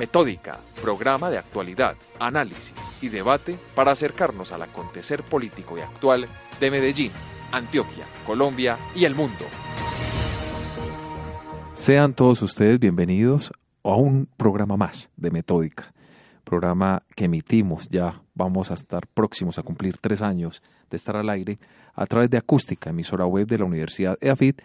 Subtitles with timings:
[0.00, 2.72] Metódica, programa de actualidad, análisis
[3.02, 6.26] y debate para acercarnos al acontecer político y actual
[6.58, 7.12] de Medellín,
[7.52, 9.44] Antioquia, Colombia y el mundo.
[11.74, 13.52] Sean todos ustedes bienvenidos
[13.84, 15.92] a un programa más de Metódica,
[16.44, 21.28] programa que emitimos ya, vamos a estar próximos a cumplir tres años de estar al
[21.28, 21.58] aire
[21.94, 24.62] a través de Acústica, emisora web de la Universidad EAFIT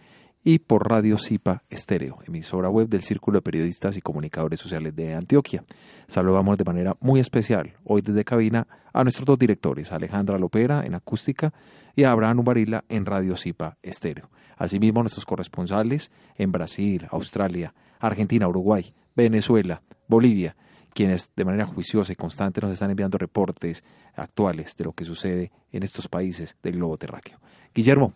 [0.47, 5.15] y por Radio Cipa Estéreo, emisora web del Círculo de Periodistas y Comunicadores Sociales de
[5.15, 5.63] Antioquia.
[6.07, 10.93] Saludamos de manera muy especial hoy desde cabina a nuestros dos directores, Alejandra Lopera en
[10.93, 11.51] acústica
[11.95, 14.29] y a Abraham Ubarila en Radio Cipa Estéreo.
[14.55, 20.55] Asimismo, nuestros corresponsales en Brasil, Australia, Argentina, Uruguay, Venezuela, Bolivia,
[20.93, 23.83] quienes de manera juiciosa y constante nos están enviando reportes
[24.13, 27.39] actuales de lo que sucede en estos países del globo terráqueo.
[27.73, 28.13] Guillermo,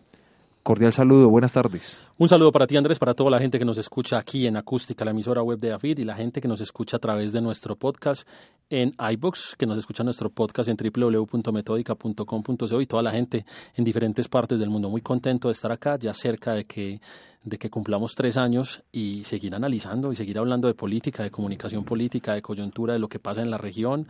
[0.62, 1.98] Cordial saludo, buenas tardes.
[2.18, 5.06] Un saludo para ti Andrés, para toda la gente que nos escucha aquí en Acústica,
[5.06, 7.76] la emisora web de AFID y la gente que nos escucha a través de nuestro
[7.76, 8.28] podcast
[8.68, 14.28] en iBooks, que nos escucha nuestro podcast en www.metódica.com.co y toda la gente en diferentes
[14.28, 14.90] partes del mundo.
[14.90, 17.00] Muy contento de estar acá, ya cerca de que,
[17.42, 21.84] de que cumplamos tres años y seguir analizando y seguir hablando de política, de comunicación
[21.84, 24.08] política, de coyuntura, de lo que pasa en la región,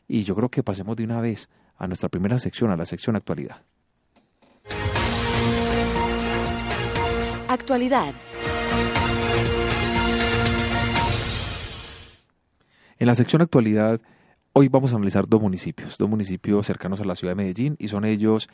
[0.08, 3.16] y yo creo que pasemos de una vez a nuestra primera sección, a la sección
[3.16, 3.64] actualidad.
[7.48, 8.14] Actualidad.
[13.00, 14.02] En la sección actualidad,
[14.52, 17.88] hoy vamos a analizar dos municipios, dos municipios cercanos a la ciudad de Medellín y
[17.88, 18.50] son ellos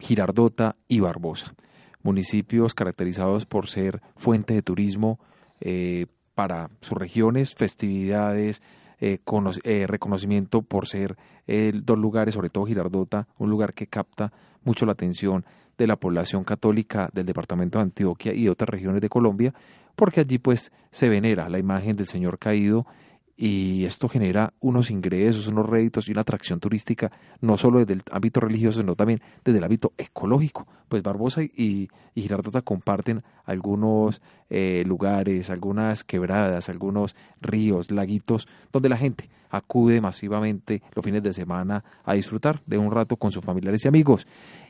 [0.00, 1.54] Girardota y Barbosa,
[2.02, 5.20] municipios caracterizados por ser fuente de turismo,
[5.60, 8.62] eh, para sus regiones, festividades,
[9.00, 9.18] eh,
[9.64, 11.16] eh, reconocimiento por ser
[11.46, 14.32] dos lugares, sobre todo Girardota, un lugar que capta
[14.64, 15.44] mucho la atención
[15.76, 19.52] de la población católica del departamento de Antioquia y de otras regiones de Colombia,
[19.94, 22.86] porque allí pues se venera la imagen del Señor caído
[23.36, 28.02] y esto genera unos ingresos, unos réditos y una atracción turística, no solo desde el
[28.12, 30.66] ámbito religioso, sino también desde el ámbito ecológico.
[30.88, 38.96] Pues Barbosa y, Girardota comparten algunos eh, lugares, algunas quebradas, algunos ríos, laguitos, donde la
[38.96, 43.84] gente acude masivamente los fines de semana a disfrutar de un rato con sus familiares
[43.84, 44.28] y amigos.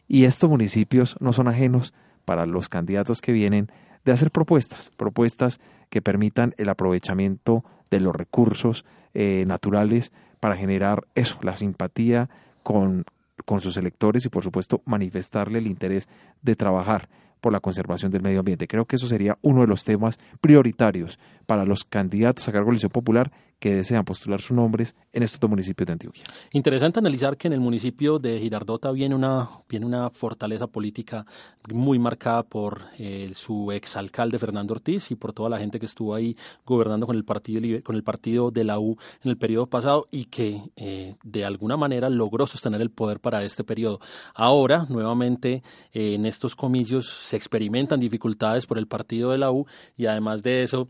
[0.08, 1.92] Y estos municipios no son ajenos
[2.24, 3.70] para los candidatos que vienen
[4.04, 5.60] de hacer propuestas, propuestas
[5.90, 8.84] que permitan el aprovechamiento de los recursos
[9.14, 12.28] eh, naturales para generar eso, la simpatía
[12.62, 13.04] con,
[13.44, 16.08] con sus electores y por supuesto manifestarle el interés
[16.42, 17.08] de trabajar
[17.40, 18.66] por la conservación del medio ambiente.
[18.66, 22.70] Creo que eso sería uno de los temas prioritarios para los candidatos a cargo de
[22.70, 23.32] la elección popular
[23.64, 26.24] que desean postular sus nombres en estos dos municipios de Antioquia.
[26.52, 31.24] Interesante analizar que en el municipio de Girardota viene una, viene una fortaleza política
[31.72, 36.14] muy marcada por eh, su exalcalde Fernando Ortiz y por toda la gente que estuvo
[36.14, 36.36] ahí
[36.66, 40.26] gobernando con el partido, con el partido de la U en el periodo pasado y
[40.26, 43.98] que eh, de alguna manera logró sostener el poder para este periodo.
[44.34, 45.62] Ahora, nuevamente,
[45.94, 49.64] eh, en estos comicios se experimentan dificultades por el partido de la U
[49.96, 50.86] y además de eso,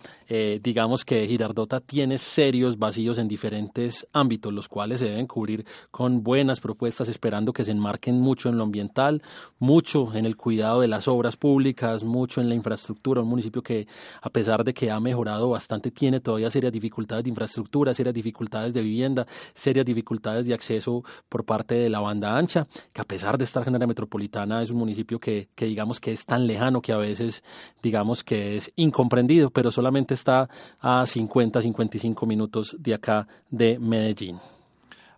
[0.60, 2.18] digamos que Girardota tiene
[2.78, 7.72] vacíos en diferentes ámbitos, los cuales se deben cubrir con buenas propuestas, esperando que se
[7.72, 9.22] enmarquen mucho en lo ambiental,
[9.58, 13.22] mucho en el cuidado de las obras públicas, mucho en la infraestructura.
[13.22, 13.86] Un municipio que,
[14.22, 18.72] a pesar de que ha mejorado bastante, tiene todavía serias dificultades de infraestructura, serias dificultades
[18.72, 23.38] de vivienda, serias dificultades de acceso por parte de la banda ancha, que a pesar
[23.38, 26.80] de estar en área metropolitana es un municipio que, que digamos que es tan lejano
[26.80, 27.42] que a veces
[27.82, 30.48] digamos que es incomprendido, pero solamente está
[30.80, 32.43] a 50, 55 minutos
[32.78, 34.38] de acá de Medellín.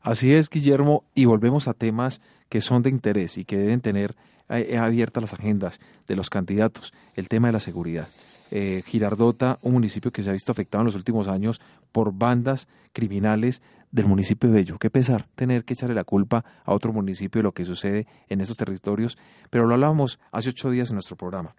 [0.03, 4.15] Así es, Guillermo, y volvemos a temas que son de interés y que deben tener
[4.49, 8.09] eh, abiertas las agendas de los candidatos, el tema de la seguridad.
[8.53, 12.69] Eh, Girardota, un municipio que se ha visto afectado en los últimos años por bandas
[12.93, 14.79] criminales del municipio de Bello.
[14.79, 18.41] Qué pesar tener que echarle la culpa a otro municipio de lo que sucede en
[18.41, 19.19] esos territorios,
[19.51, 21.57] pero lo hablábamos hace ocho días en nuestro programa.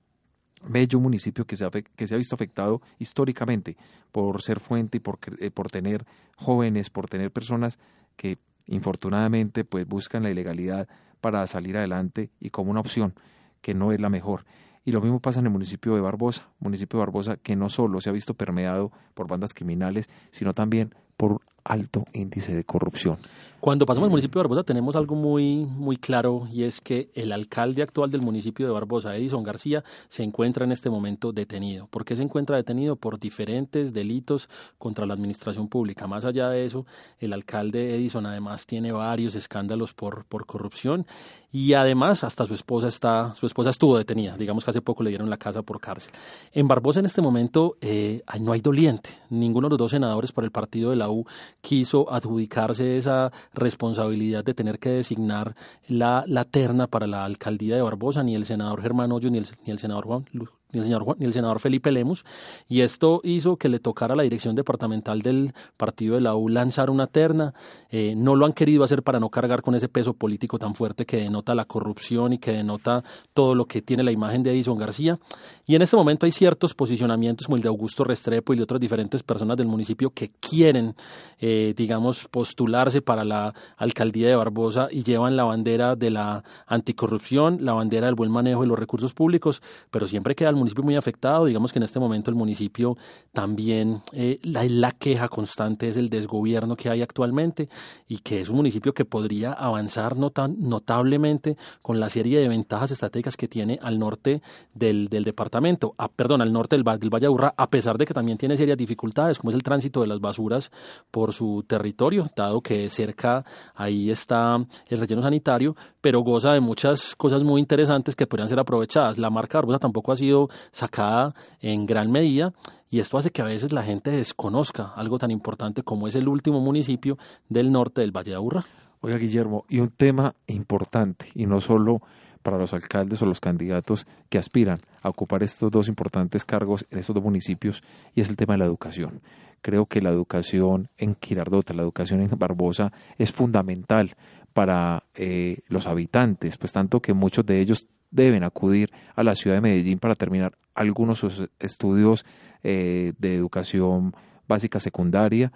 [0.70, 3.78] Bello, un municipio que se, ha, que se ha visto afectado históricamente
[4.12, 6.06] por ser fuente y por, eh, por tener
[6.36, 7.80] jóvenes, por tener personas
[8.16, 8.38] que
[8.68, 10.88] infortunadamente pues buscan la ilegalidad
[11.22, 13.14] para salir adelante y como una opción
[13.62, 14.46] que no es la mejor.
[14.86, 18.00] Y lo mismo pasa en el municipio de Barbosa, municipio de Barbosa que no solo
[18.00, 23.18] se ha visto permeado por bandas criminales, sino también por alto índice de corrupción.
[23.60, 27.32] Cuando pasamos al municipio de Barbosa tenemos algo muy, muy claro y es que el
[27.32, 31.88] alcalde actual del municipio de Barbosa, Edison García, se encuentra en este momento detenido.
[31.88, 32.96] ¿Por qué se encuentra detenido?
[32.96, 34.48] Por diferentes delitos
[34.78, 36.06] contra la administración pública.
[36.06, 36.86] Más allá de eso,
[37.20, 41.08] el alcalde Edison además tiene varios escándalos por, por corrupción
[41.52, 44.38] y además hasta su esposa está, su esposa estuvo detenida.
[44.38, 46.14] Digamos que hace poco le dieron la casa por cárcel.
[46.52, 49.10] En Barbosa en este momento eh, no hay doliente.
[49.32, 51.26] Ninguno de los dos senadores por el partido de la U
[51.62, 55.56] quiso adjudicarse esa responsabilidad de tener que designar
[55.88, 59.48] la, la terna para la alcaldía de Barbosa, ni el senador Germán Hoyos ni el,
[59.66, 60.26] ni el senador Juan,
[60.72, 62.26] ni el, señor ni el senador Felipe Lemus,
[62.68, 66.50] y esto hizo que le tocara a la dirección departamental del partido de la U
[66.50, 67.54] lanzar una terna.
[67.90, 71.06] Eh, no lo han querido hacer para no cargar con ese peso político tan fuerte
[71.06, 73.04] que denota la corrupción y que denota
[73.34, 75.20] todo lo que tiene la imagen de Edison García.
[75.66, 78.80] Y en este momento hay ciertos posicionamientos como el de Augusto Restrepo y de otras
[78.82, 80.96] diferentes personas del municipio que quieren,
[81.40, 87.60] eh, digamos, postularse para la alcaldía de Barbosa y llevan la bandera de la anticorrupción,
[87.62, 89.62] la bandera del buen manejo de los recursos públicos,
[89.92, 91.46] pero siempre queda municipio muy afectado.
[91.46, 92.98] Digamos que en este momento el municipio
[93.34, 97.70] también, eh, la, queja constante es el desgobierno que hay actualmente
[98.08, 103.38] y que es un municipio que podría avanzar notablemente con la serie de ventajas estratégicas
[103.38, 104.42] que tiene al norte
[104.74, 108.14] del, del departamento, a, perdón, al norte del, del Valle Aburrá, a pesar de que
[108.14, 110.72] también tiene serias dificultades, como es el tránsito de las basuras
[111.12, 113.46] por su territorio, dado que cerca
[113.76, 114.58] ahí está
[114.88, 119.18] el relleno sanitario, pero goza de muchas cosas muy interesantes que podrían ser aprovechadas.
[119.18, 122.54] La marca Barbosa tampoco ha sido sacada en gran medida
[122.90, 126.28] y esto hace que a veces la gente desconozca algo tan importante como es el
[126.28, 127.18] último municipio
[127.50, 128.66] del norte del Valle de Aburrá.
[129.02, 132.02] Oiga, Guillermo, y un tema importante, y no solo
[132.42, 137.00] para los alcaldes o los candidatos que aspiran a ocupar estos dos importantes cargos en
[137.00, 137.84] estos dos municipios,
[138.16, 139.22] y es el tema de la educación.
[139.62, 144.16] Creo que la educación en Quirardota, la educación en Barbosa es fundamental
[144.58, 149.58] para eh, los habitantes, pues tanto que muchos de ellos deben acudir a la ciudad
[149.58, 151.24] de Medellín para terminar algunos
[151.60, 152.26] estudios
[152.64, 154.16] eh, de educación
[154.48, 155.52] básica secundaria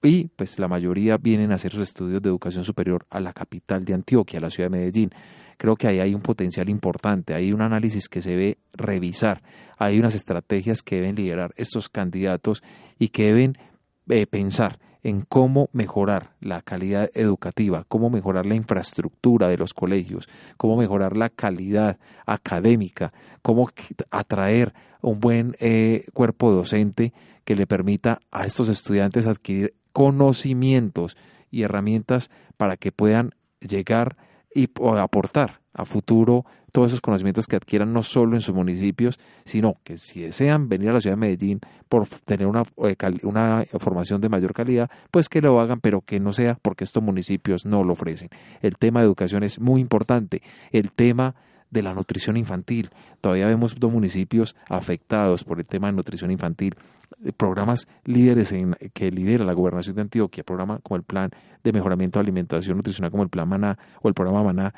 [0.00, 3.84] y pues la mayoría vienen a hacer sus estudios de educación superior a la capital
[3.84, 5.10] de Antioquia, a la ciudad de Medellín.
[5.56, 9.42] Creo que ahí hay un potencial importante, hay un análisis que se debe revisar,
[9.76, 12.62] hay unas estrategias que deben liderar estos candidatos
[12.96, 13.58] y que deben
[14.08, 20.28] eh, pensar en cómo mejorar la calidad educativa, cómo mejorar la infraestructura de los colegios,
[20.56, 23.70] cómo mejorar la calidad académica, cómo
[24.10, 27.12] atraer un buen eh, cuerpo docente
[27.44, 31.16] que le permita a estos estudiantes adquirir conocimientos
[31.52, 34.16] y herramientas para que puedan llegar
[34.56, 39.76] y aportar a futuro todos esos conocimientos que adquieran no solo en sus municipios, sino
[39.84, 44.20] que si desean venir a la ciudad de Medellín por tener una, eh, una formación
[44.20, 47.84] de mayor calidad, pues que lo hagan, pero que no sea porque estos municipios no
[47.84, 48.30] lo ofrecen.
[48.62, 50.42] El tema de educación es muy importante.
[50.70, 51.34] El tema
[51.70, 52.90] de la nutrición infantil.
[53.20, 56.74] Todavía vemos dos municipios afectados por el tema de nutrición infantil.
[57.24, 61.30] Eh, programas líderes en, que lidera la gobernación de Antioquia, programa como el Plan
[61.62, 64.74] de Mejoramiento de Alimentación Nutricional como el Plan Maná o el programa Maná,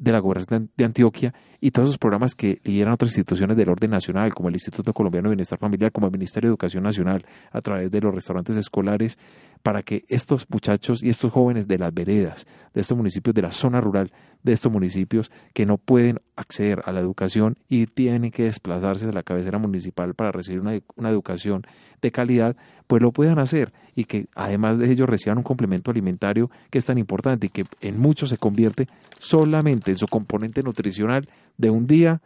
[0.00, 3.90] de la gobernación de Antioquia y todos esos programas que lideran otras instituciones del orden
[3.90, 7.60] nacional, como el Instituto Colombiano de Bienestar Familiar, como el Ministerio de Educación Nacional, a
[7.60, 9.18] través de los restaurantes escolares,
[9.62, 13.52] para que estos muchachos y estos jóvenes de las veredas, de estos municipios, de la
[13.52, 14.10] zona rural,
[14.42, 19.12] de estos municipios que no pueden acceder a la educación y tienen que desplazarse a
[19.12, 21.62] la cabecera municipal para recibir una, una educación
[22.00, 26.50] de calidad, pues lo puedan hacer y que además de ello reciban un complemento alimentario
[26.70, 28.86] que es tan importante y que en muchos se convierte
[29.18, 31.28] solamente en su componente nutricional
[31.58, 32.22] de un día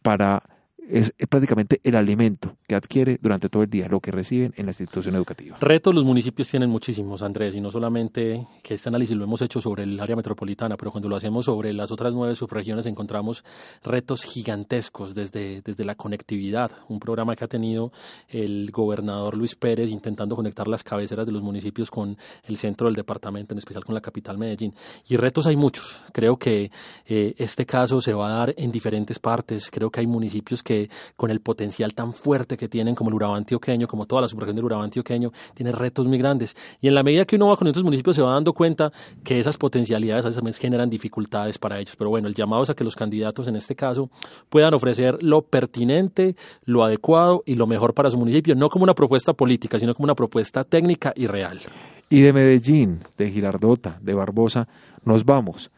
[0.00, 0.42] para
[0.90, 4.70] es, prácticamente el alimento que adquiere durante todo el día, lo que reciben en la
[4.70, 5.56] institución educativa.
[5.60, 9.60] Retos los municipios tienen muchísimos, Andrés, y no solamente que este análisis lo hemos hecho
[9.60, 13.44] sobre el área metropolitana, pero cuando lo hacemos sobre las otras nueve subregiones encontramos
[13.84, 17.92] retos gigantescos desde, desde la conectividad, un programa que ha tenido
[18.28, 22.94] el gobernador Luis Pérez intentando conectar las cabeceras de los municipios con el centro del
[22.94, 24.74] departamento, en especial con la capital Medellín.
[25.08, 26.00] Y retos hay muchos.
[26.12, 26.70] Creo que
[27.06, 29.70] eh, este caso se va a dar en diferentes partes.
[29.70, 33.14] Creo que hay municipios que que con el potencial tan fuerte que tienen como el
[33.14, 36.56] Urabá antioqueño, como toda la subregión del Urabá antioqueño, tiene retos muy grandes.
[36.80, 38.92] Y en la medida que uno va con estos municipios se va dando cuenta
[39.24, 41.96] que esas potencialidades a veces también generan dificultades para ellos.
[41.96, 44.10] Pero bueno, el llamado es a que los candidatos en este caso
[44.48, 48.94] puedan ofrecer lo pertinente, lo adecuado y lo mejor para su municipio, no como una
[48.94, 51.60] propuesta política, sino como una propuesta técnica y real.
[52.08, 54.66] Y de Medellín, de Girardota, de Barbosa,
[55.04, 55.70] nos vamos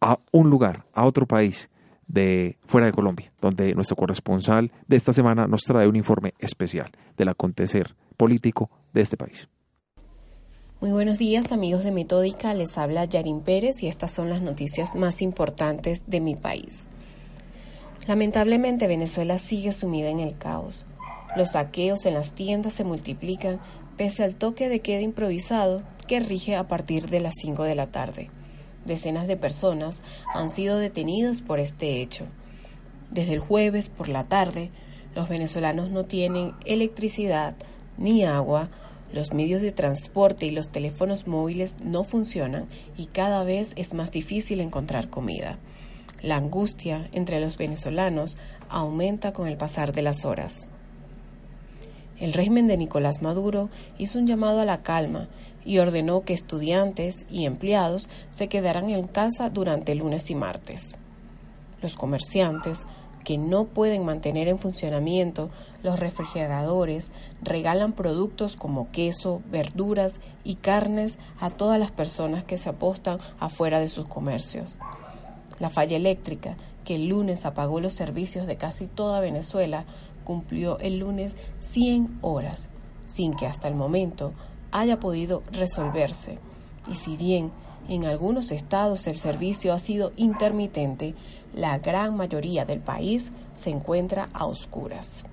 [0.00, 1.68] a un lugar, a otro país
[2.08, 6.90] de fuera de Colombia, donde nuestro corresponsal de esta semana nos trae un informe especial
[7.16, 9.48] del acontecer político de este país.
[10.80, 14.94] Muy buenos días amigos de Metódica, les habla Yarin Pérez y estas son las noticias
[14.94, 16.88] más importantes de mi país.
[18.06, 20.86] Lamentablemente Venezuela sigue sumida en el caos.
[21.36, 23.60] Los saqueos en las tiendas se multiplican
[23.96, 27.88] pese al toque de queda improvisado que rige a partir de las 5 de la
[27.88, 28.30] tarde.
[28.88, 30.02] Decenas de personas
[30.34, 32.24] han sido detenidas por este hecho.
[33.10, 34.70] Desde el jueves por la tarde,
[35.14, 37.54] los venezolanos no tienen electricidad
[37.96, 38.68] ni agua,
[39.12, 42.66] los medios de transporte y los teléfonos móviles no funcionan
[42.96, 45.58] y cada vez es más difícil encontrar comida.
[46.22, 48.36] La angustia entre los venezolanos
[48.68, 50.66] aumenta con el pasar de las horas.
[52.20, 55.28] El régimen de Nicolás Maduro hizo un llamado a la calma
[55.68, 60.96] y ordenó que estudiantes y empleados se quedaran en casa durante lunes y martes.
[61.82, 62.86] Los comerciantes,
[63.22, 65.50] que no pueden mantener en funcionamiento
[65.82, 72.70] los refrigeradores, regalan productos como queso, verduras y carnes a todas las personas que se
[72.70, 74.78] apostan afuera de sus comercios.
[75.58, 79.84] La falla eléctrica, que el lunes apagó los servicios de casi toda Venezuela,
[80.24, 82.70] cumplió el lunes 100 horas,
[83.06, 84.32] sin que hasta el momento
[84.72, 86.38] haya podido resolverse.
[86.88, 87.52] Y si bien
[87.88, 91.14] en algunos estados el servicio ha sido intermitente,
[91.54, 95.24] la gran mayoría del país se encuentra a oscuras.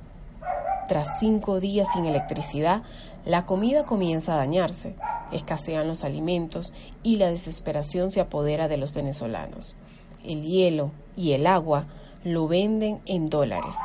[0.88, 2.84] Tras cinco días sin electricidad,
[3.26, 4.96] la comida comienza a dañarse,
[5.32, 6.74] escasean los alimentos
[7.04, 9.76] y la desesperación se apodera de los venezolanos.
[10.24, 11.88] El hielo y el agua
[12.24, 13.76] lo venden en dólares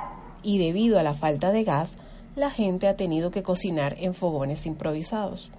[0.43, 1.99] y debido a la falta de gas,
[2.41, 5.51] la gente ha tenido que cocinar en fogones improvisados.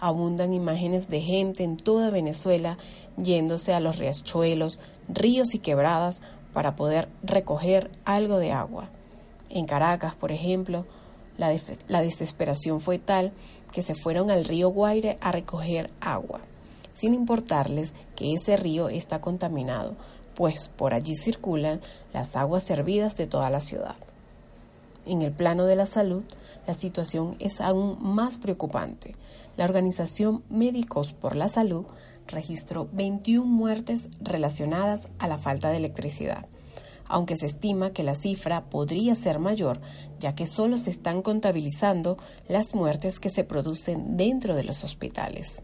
[0.00, 2.78] Abundan imágenes de gente en toda Venezuela
[3.18, 6.22] yéndose a los riachuelos, ríos y quebradas
[6.54, 8.88] para poder recoger algo de agua.
[9.50, 10.86] En Caracas, por ejemplo,
[11.36, 11.50] la,
[12.00, 13.32] desesperación fue tal
[13.70, 16.40] que se fueron al río Guaire a recoger agua,
[16.94, 19.94] sin importarles que ese río está contaminado,
[20.34, 21.82] pues por allí circulan
[22.14, 23.96] las aguas servidas de toda la ciudad.
[25.04, 26.22] En el plano de la salud,
[26.66, 29.14] la situación es aún más preocupante.
[29.56, 31.84] La organización Médicos por la Salud
[32.28, 36.46] registró 21 muertes relacionadas a la falta de electricidad,
[37.06, 39.80] aunque se estima que la cifra podría ser mayor,
[40.20, 42.16] ya que solo se están contabilizando
[42.48, 45.62] las muertes que se producen dentro de los hospitales.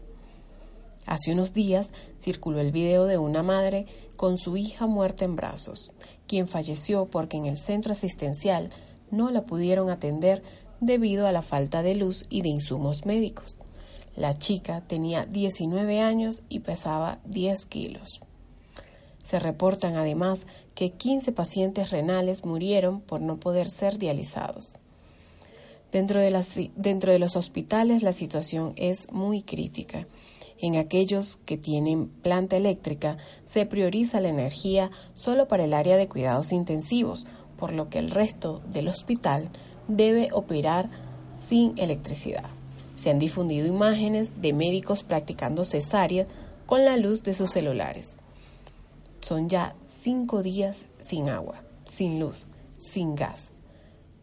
[1.05, 5.91] Hace unos días circuló el video de una madre con su hija muerta en brazos,
[6.27, 8.69] quien falleció porque en el centro asistencial
[9.11, 10.43] no la pudieron atender
[10.79, 13.57] debido a la falta de luz y de insumos médicos.
[14.15, 18.21] La chica tenía 19 años y pesaba 10 kilos.
[19.23, 24.73] Se reportan además que 15 pacientes renales murieron por no poder ser dializados.
[25.91, 30.07] Dentro de, los hospitales la situación es muy crítica
[30.61, 36.09] en aquellos que tienen planta eléctrica se prioriza la energía solo para el área de
[36.09, 37.25] cuidados intensivos,
[37.59, 39.49] por lo que el resto del hospital
[39.87, 40.89] debe operar
[41.37, 42.49] sin electricidad.
[42.95, 46.25] Se han difundido imágenes de médicos practicando cesárea
[46.65, 48.15] con la luz de sus celulares.
[49.19, 52.47] Son ya cinco días sin agua, sin luz,
[52.79, 53.51] sin gas.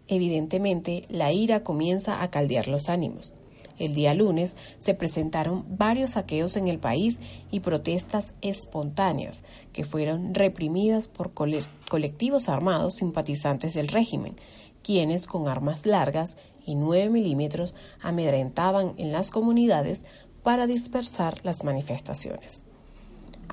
[0.08, 3.34] Evidentemente, la ira comienza a caldear los ánimos.
[3.78, 10.34] El día lunes se presentaron varios saqueos en el país y protestas espontáneas que fueron
[10.34, 14.36] reprimidas por colectivos armados simpatizantes del régimen,
[14.82, 20.04] quienes con armas largas y 9 milímetros amedrentaban en las comunidades
[20.42, 22.65] para dispersar las manifestaciones.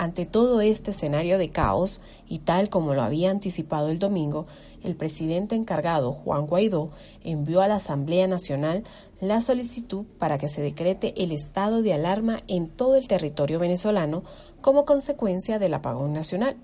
[0.03, 4.47] Ante todo este escenario de caos, y tal como lo había anticipado el domingo,
[4.83, 6.89] el presidente encargado, Juan Guaidó,
[7.23, 8.83] envió a la Asamblea Nacional
[9.21, 14.23] la solicitud para que se decrete el estado de alarma en todo el territorio venezolano
[14.59, 16.57] como consecuencia del apagón nacional.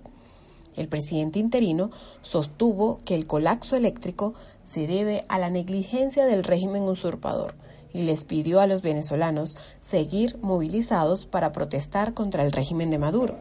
[0.75, 1.91] El presidente interino
[2.21, 4.33] sostuvo que el colapso eléctrico
[4.65, 7.55] se debe a la negligencia del régimen usurpador
[7.93, 13.37] y les pidió a los venezolanos seguir movilizados para protestar contra el régimen de Maduro.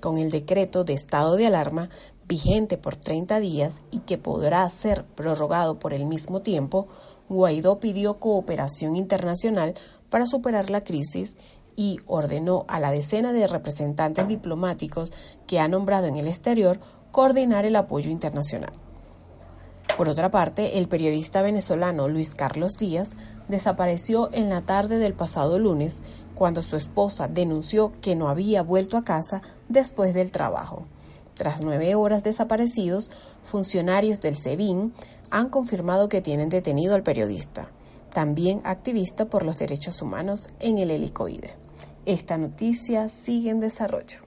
[0.00, 1.90] Con el decreto de estado de alarma
[2.26, 6.86] vigente por 30 días y que podrá ser prorrogado por el mismo tiempo,
[7.28, 9.74] Guaidó pidió cooperación internacional
[10.10, 11.36] para superar la crisis
[11.74, 15.12] y ordenó a la decena de representantes diplomáticos
[15.46, 16.78] que ha nombrado en el exterior
[17.12, 18.72] coordinar el apoyo internacional.
[19.96, 23.16] Por otra parte, el periodista venezolano Luis Carlos Díaz
[23.48, 26.02] desapareció en la tarde del pasado lunes
[26.34, 30.86] cuando su esposa denunció que no había vuelto a casa después del trabajo.
[31.34, 33.10] Tras nueve horas desaparecidos,
[33.42, 34.92] funcionarios del SEBIN
[35.30, 37.70] han confirmado que tienen detenido al periodista,
[38.12, 41.50] también activista por los derechos humanos en el helicoide.
[42.06, 44.20] Esta noticia sigue en desarrollo.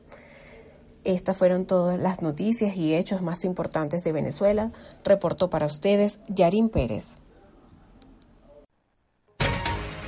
[1.04, 4.72] Estas fueron todas las noticias y hechos más importantes de Venezuela.
[5.04, 7.21] Reportó para ustedes Yarín Pérez.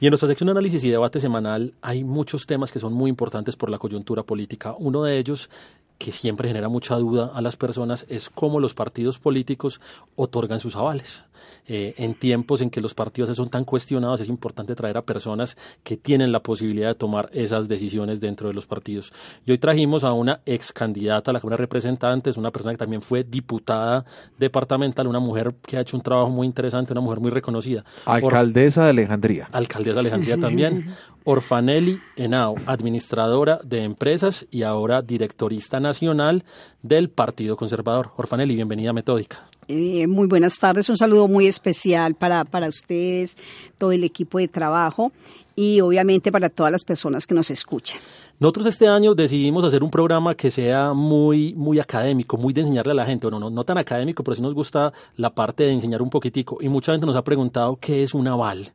[0.00, 3.10] Y en nuestra sección de análisis y debate semanal hay muchos temas que son muy
[3.10, 4.74] importantes por la coyuntura política.
[4.78, 5.50] Uno de ellos
[5.98, 9.80] que siempre genera mucha duda a las personas es cómo los partidos políticos
[10.14, 11.22] otorgan sus avales.
[11.66, 15.56] Eh, en tiempos en que los partidos son tan cuestionados, es importante traer a personas
[15.82, 19.12] que tienen la posibilidad de tomar esas decisiones dentro de los partidos.
[19.44, 22.78] Y hoy trajimos a una ex candidata a la Cámara de Representantes, una persona que
[22.78, 24.04] también fue diputada
[24.38, 27.84] departamental, una mujer que ha hecho un trabajo muy interesante, una mujer muy reconocida.
[28.04, 29.48] Alcaldesa de Alejandría.
[29.52, 30.86] Alcaldesa de Alejandría también.
[31.30, 36.42] Orfanelli Henao, administradora de empresas y ahora directorista nacional
[36.82, 38.12] del Partido Conservador.
[38.16, 39.46] Orfanelli, bienvenida a Metódica.
[39.68, 43.36] Eh, muy buenas tardes, un saludo muy especial para, para ustedes,
[43.76, 45.12] todo el equipo de trabajo
[45.54, 48.00] y obviamente para todas las personas que nos escuchan.
[48.40, 52.92] Nosotros este año decidimos hacer un programa que sea muy, muy académico, muy de enseñarle
[52.92, 53.26] a la gente.
[53.26, 56.56] Bueno, no, no tan académico, pero sí nos gusta la parte de enseñar un poquitico.
[56.62, 58.72] Y mucha gente nos ha preguntado qué es un aval.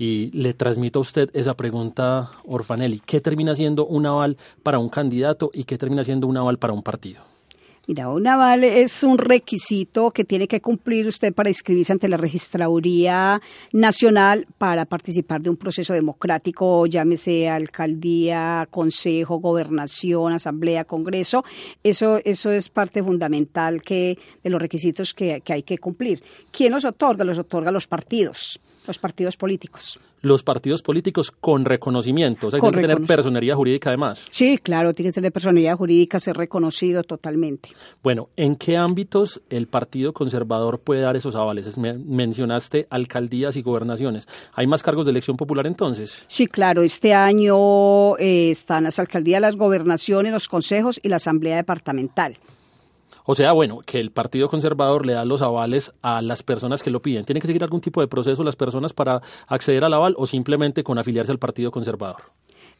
[0.00, 3.00] Y le transmito a usted esa pregunta, Orfanelli.
[3.04, 6.72] ¿Qué termina siendo un aval para un candidato y qué termina siendo un aval para
[6.72, 7.20] un partido?
[7.86, 12.16] Mira, un aval es un requisito que tiene que cumplir usted para inscribirse ante la
[12.16, 13.42] Registraduría
[13.74, 21.44] Nacional para participar de un proceso democrático, llámese alcaldía, consejo, gobernación, asamblea, congreso.
[21.82, 26.22] Eso, eso es parte fundamental que, de los requisitos que, que hay que cumplir.
[26.50, 27.22] ¿Quién los otorga?
[27.22, 28.58] Los otorga los partidos
[28.90, 30.00] los partidos políticos.
[30.20, 34.24] Los partidos políticos con reconocimiento, o sea, tienen que tener personería jurídica además.
[34.30, 37.70] Sí, claro, tiene que tener personería jurídica, ser reconocido totalmente.
[38.02, 41.78] Bueno, ¿en qué ámbitos el Partido Conservador puede dar esos avales?
[41.78, 44.26] mencionaste alcaldías y gobernaciones.
[44.54, 46.24] ¿Hay más cargos de elección popular entonces?
[46.26, 51.56] Sí, claro, este año eh, están las alcaldías, las gobernaciones, los consejos y la asamblea
[51.56, 52.36] departamental.
[53.24, 56.90] O sea, bueno, que el Partido Conservador le da los avales a las personas que
[56.90, 57.24] lo piden.
[57.24, 60.82] ¿Tiene que seguir algún tipo de proceso las personas para acceder al aval o simplemente
[60.82, 62.22] con afiliarse al Partido Conservador?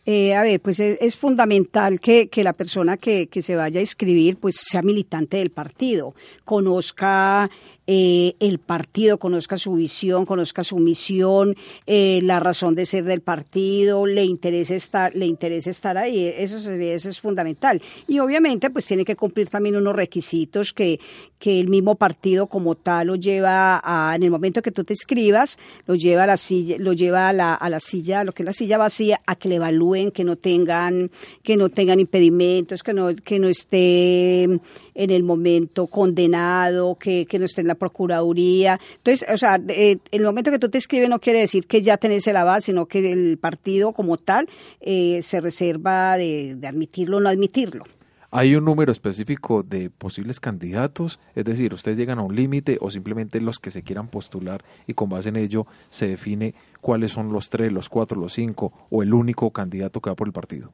[0.07, 3.83] Eh, a ver, pues es, fundamental que, que, la persona que, que, se vaya a
[3.83, 7.51] inscribir pues sea militante del partido, conozca
[7.93, 11.57] eh, el partido, conozca su visión, conozca su misión,
[11.89, 16.59] eh, la razón de ser del partido, le interesa estar, le interesa estar ahí, eso
[16.59, 17.83] es, eso es fundamental.
[18.07, 21.01] Y obviamente pues tiene que cumplir también unos requisitos que,
[21.41, 24.93] que el mismo partido como tal lo lleva a, en el momento que tú te
[24.93, 28.45] escribas, lo lleva a la silla, lo lleva a la, a la silla, lo que
[28.45, 31.11] es la silla vacía, a que le evalúen, que no tengan,
[31.43, 34.61] que no tengan impedimentos, que no, que no esté
[35.01, 38.79] en el momento condenado, que, que no esté en la Procuraduría.
[38.99, 41.97] Entonces, o sea, eh, el momento que tú te escribes no quiere decir que ya
[41.97, 44.47] tenés el aval, sino que el partido como tal
[44.83, 47.85] eh, se reserva de, de admitirlo o no admitirlo.
[48.31, 51.19] ¿Hay un número específico de posibles candidatos?
[51.35, 54.93] Es decir, ¿ustedes llegan a un límite o simplemente los que se quieran postular y
[54.93, 59.03] con base en ello se define cuáles son los tres, los cuatro, los cinco o
[59.03, 60.73] el único candidato que va por el partido?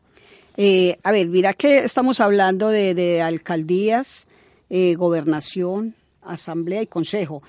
[0.56, 4.26] Eh, a ver, mira que estamos hablando de, alcaldías,
[4.70, 7.42] eh, gobernación, asamblea y consejo.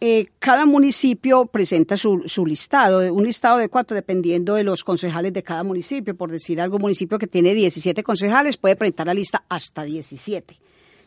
[0.00, 5.32] Eh, cada municipio presenta su, su, listado, un listado de cuatro dependiendo de los concejales
[5.32, 6.16] de cada municipio.
[6.16, 10.56] Por decir algo, municipio que tiene 17 concejales puede presentar la lista hasta 17.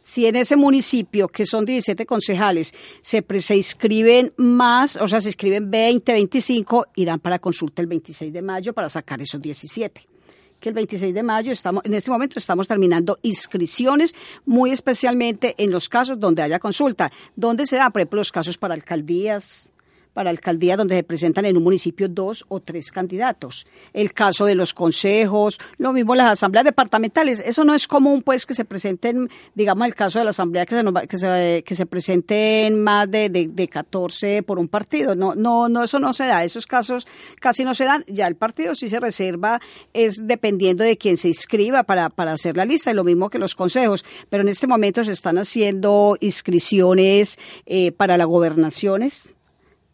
[0.01, 5.29] Si en ese municipio, que son 17 concejales, se, se inscriben más, o sea, se
[5.29, 10.16] inscriben 20, 25, irán para consulta el 26 de mayo para sacar esos 17
[10.59, 14.15] que el 26 de mayo estamos, en este momento estamos terminando inscripciones,
[14.45, 19.71] muy especialmente en los casos donde haya consulta, donde se da, los casos para alcaldías,
[20.17, 23.67] para alcaldía donde se presentan en un municipio dos o tres candidatos.
[23.93, 27.39] El caso de los consejos, lo mismo las asambleas departamentales.
[27.45, 30.73] Eso no es común, pues, que se presenten, digamos, el caso de la asamblea, que
[30.75, 35.13] se, que se, que se presenten más de, de, de 14 por un partido.
[35.13, 36.43] No, no, no, eso no se da.
[36.43, 37.05] Esos casos
[37.39, 38.03] casi no se dan.
[38.07, 39.61] Ya el partido sí se reserva,
[39.93, 43.37] es dependiendo de quién se inscriba para, para hacer la lista, y lo mismo que
[43.37, 44.03] los consejos.
[44.31, 49.36] Pero en este momento se están haciendo inscripciones eh, para las gobernaciones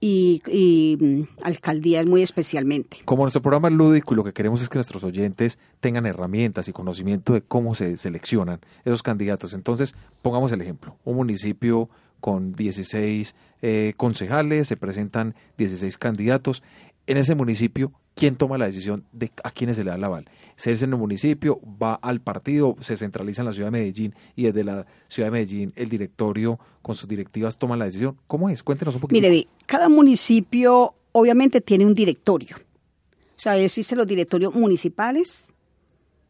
[0.06, 2.98] y, y mm, alcaldías muy especialmente.
[3.06, 6.68] Como nuestro programa es lúdico y lo que queremos es que nuestros oyentes tengan herramientas
[6.68, 9.54] y conocimiento de cómo se seleccionan esos candidatos.
[9.54, 10.98] Entonces, pongamos el ejemplo.
[11.06, 11.90] Un municipio
[12.20, 16.64] con 16 eh, concejales, se presentan 16 candidatos.
[17.08, 20.26] En ese municipio, ¿quién toma la decisión de a quiénes se le da la aval?
[20.56, 24.16] Se es en el municipio, va al partido, se centraliza en la ciudad de Medellín
[24.36, 28.18] y desde la ciudad de Medellín el directorio con sus directivas toma la decisión.
[28.28, 28.64] ¿Cómo es?
[28.64, 29.20] Cuéntenos un poquito.
[29.20, 32.56] Mire, cada municipio obviamente tiene un directorio.
[32.58, 35.48] O sea, existen los directorios municipales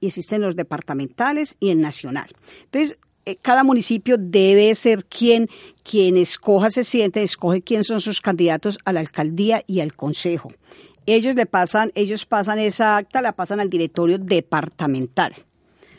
[0.08, 2.30] existen los departamentales y el nacional.
[2.65, 5.50] Entonces, eh, cada municipio debe ser quien,
[5.84, 10.52] quien escoja, se siente, escoge quién son sus candidatos a la alcaldía y al consejo.
[11.05, 15.33] Ellos le pasan, ellos pasan esa acta, la pasan al directorio departamental.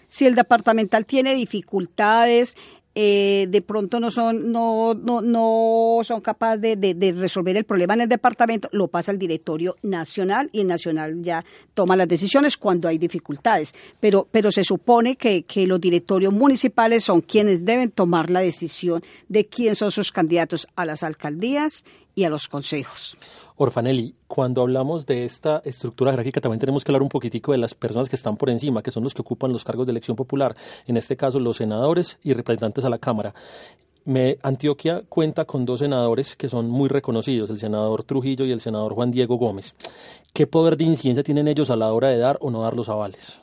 [0.09, 2.57] Si el departamental tiene dificultades,
[2.97, 8.03] eh, de pronto no son, no, no, no son capaces de, resolver el problema en
[8.03, 12.87] el departamento, lo pasa al directorio nacional y el nacional ya toma las decisiones cuando
[12.87, 13.75] hay dificultades.
[13.99, 19.03] Pero, pero se supone que, que los directorios municipales son quienes deben tomar la decisión
[19.29, 21.85] de quién son sus candidatos a las alcaldías
[22.15, 23.17] y a los consejos.
[23.57, 27.75] Orfanelli, cuando hablamos de esta estructura jerárquica también tenemos que hablar un poquitico de las
[27.75, 30.57] personas que están por encima, que son los que ocupan los cargos de elección popular,
[30.87, 33.35] en este caso los senadores y representantes a la Cámara.
[34.07, 38.61] Me, Antioquia cuenta con dos senadores que son muy reconocidos, el senador Trujillo y el
[38.61, 39.75] senador Juan Diego Gómez.
[40.33, 42.89] ¿Qué poder de incidencia tienen ellos a la hora de dar o no dar los
[42.89, 43.41] avales?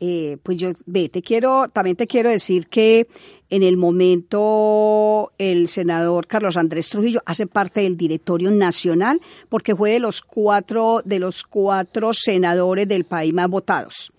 [0.00, 3.08] Eh, pues yo, ve, te quiero, también te quiero decir que
[3.50, 9.92] en el momento el senador Carlos Andrés Trujillo hace parte del directorio nacional porque fue
[9.92, 14.12] de los cuatro, de los cuatro senadores del país más votados.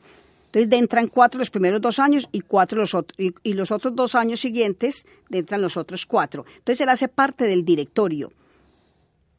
[0.51, 4.39] Entonces entran cuatro los primeros dos años y cuatro los y los otros dos años
[4.39, 6.43] siguientes entran los otros cuatro.
[6.57, 8.31] Entonces él hace parte del directorio,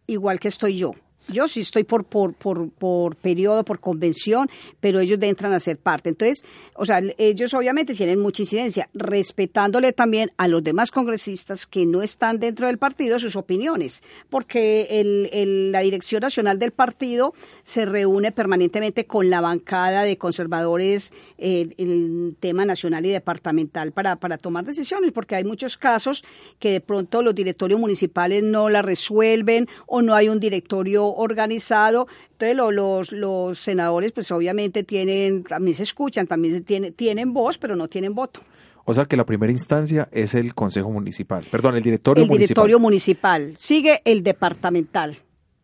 [0.07, 0.92] igual que estoy yo.
[1.28, 5.76] Yo sí estoy por, por, por, por periodo, por convención, pero ellos entran a ser
[5.76, 6.09] parte.
[6.09, 11.87] Entonces, o sea, ellos obviamente tienen mucha incidencia, respetándole también a los demás congresistas que
[11.87, 17.85] no están dentro del partido sus opiniones, porque el, la dirección nacional del partido se
[17.85, 24.38] reúne permanentemente con la bancada de conservadores eh, el tema nacional y departamental para, para
[24.38, 26.24] tomar decisiones, porque hay muchos casos
[26.59, 32.06] que de pronto los directorios municipales no la resuelven o no hay un directorio organizado.
[32.33, 37.59] Entonces lo, los, los senadores pues obviamente tienen, también se escuchan, también tienen, tienen voz,
[37.59, 38.40] pero no tienen voto.
[38.85, 42.46] O sea que la primera instancia es el Consejo Municipal, perdón, el Directorio el Municipal.
[42.48, 43.54] Directorio Municipal.
[43.56, 45.18] Sigue el departamental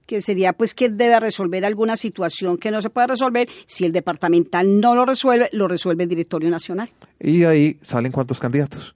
[0.06, 3.48] que sería pues quien debe resolver alguna situación que no se puede resolver.
[3.66, 6.88] Si el departamental no lo resuelve, lo resuelve el directorio nacional.
[7.18, 8.94] ¿Y ahí salen cuántos candidatos?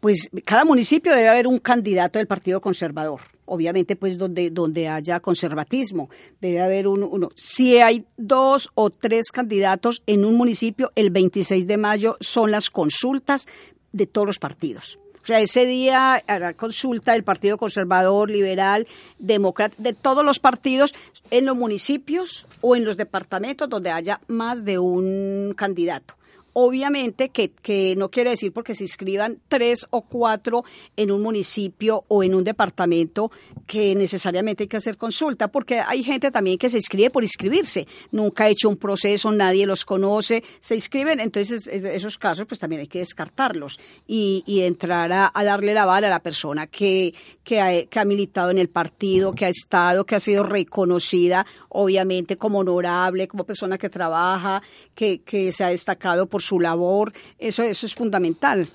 [0.00, 3.20] Pues cada municipio debe haber un candidato del Partido Conservador.
[3.44, 6.08] Obviamente, pues donde, donde haya conservatismo,
[6.40, 7.28] debe haber uno, uno.
[7.34, 12.70] Si hay dos o tres candidatos en un municipio, el 26 de mayo son las
[12.70, 13.46] consultas
[13.92, 14.98] de todos los partidos.
[15.22, 18.86] O sea, ese día hará consulta del Partido Conservador, Liberal,
[19.18, 20.94] Demócrata, de todos los partidos
[21.30, 26.14] en los municipios o en los departamentos donde haya más de un candidato.
[26.52, 30.64] Obviamente que, que, no quiere decir porque se inscriban tres o cuatro
[30.96, 33.30] en un municipio o en un departamento
[33.66, 37.86] que necesariamente hay que hacer consulta, porque hay gente también que se inscribe por inscribirse,
[38.10, 42.80] nunca ha hecho un proceso, nadie los conoce, se inscriben, entonces esos casos pues también
[42.80, 47.60] hay que descartarlos y, y entrar a, darle la bala a la persona que, que
[47.60, 52.36] ha, que ha militado en el partido, que ha estado, que ha sido reconocida obviamente
[52.36, 54.62] como honorable, como persona que trabaja,
[54.94, 58.68] que, que se ha destacado por su labor, eso, eso es fundamental.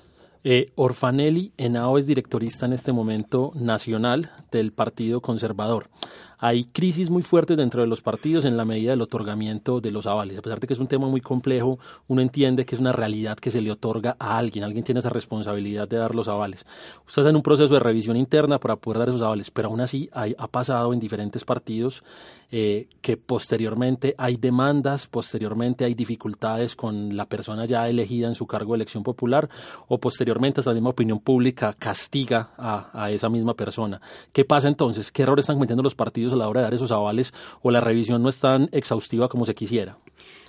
[0.48, 5.90] Eh, Orfanelli Henao es directorista en este momento nacional del Partido Conservador.
[6.38, 10.06] Hay crisis muy fuertes dentro de los partidos en la medida del otorgamiento de los
[10.06, 10.38] avales.
[10.38, 13.38] A pesar de que es un tema muy complejo, uno entiende que es una realidad
[13.38, 14.64] que se le otorga a alguien.
[14.64, 16.66] Alguien tiene esa responsabilidad de dar los avales.
[17.06, 19.80] Usted está en un proceso de revisión interna para poder dar esos avales, pero aún
[19.80, 22.02] así ha pasado en diferentes partidos
[22.50, 28.46] eh, que posteriormente hay demandas, posteriormente hay dificultades con la persona ya elegida en su
[28.46, 29.48] cargo de elección popular
[29.88, 34.00] o posteriormente esta misma opinión pública castiga a, a esa misma persona.
[34.32, 35.10] ¿Qué pasa entonces?
[35.10, 37.80] ¿Qué errores están cometiendo los partidos a la hora de dar esos avales o la
[37.80, 39.98] revisión no es tan exhaustiva como se quisiera?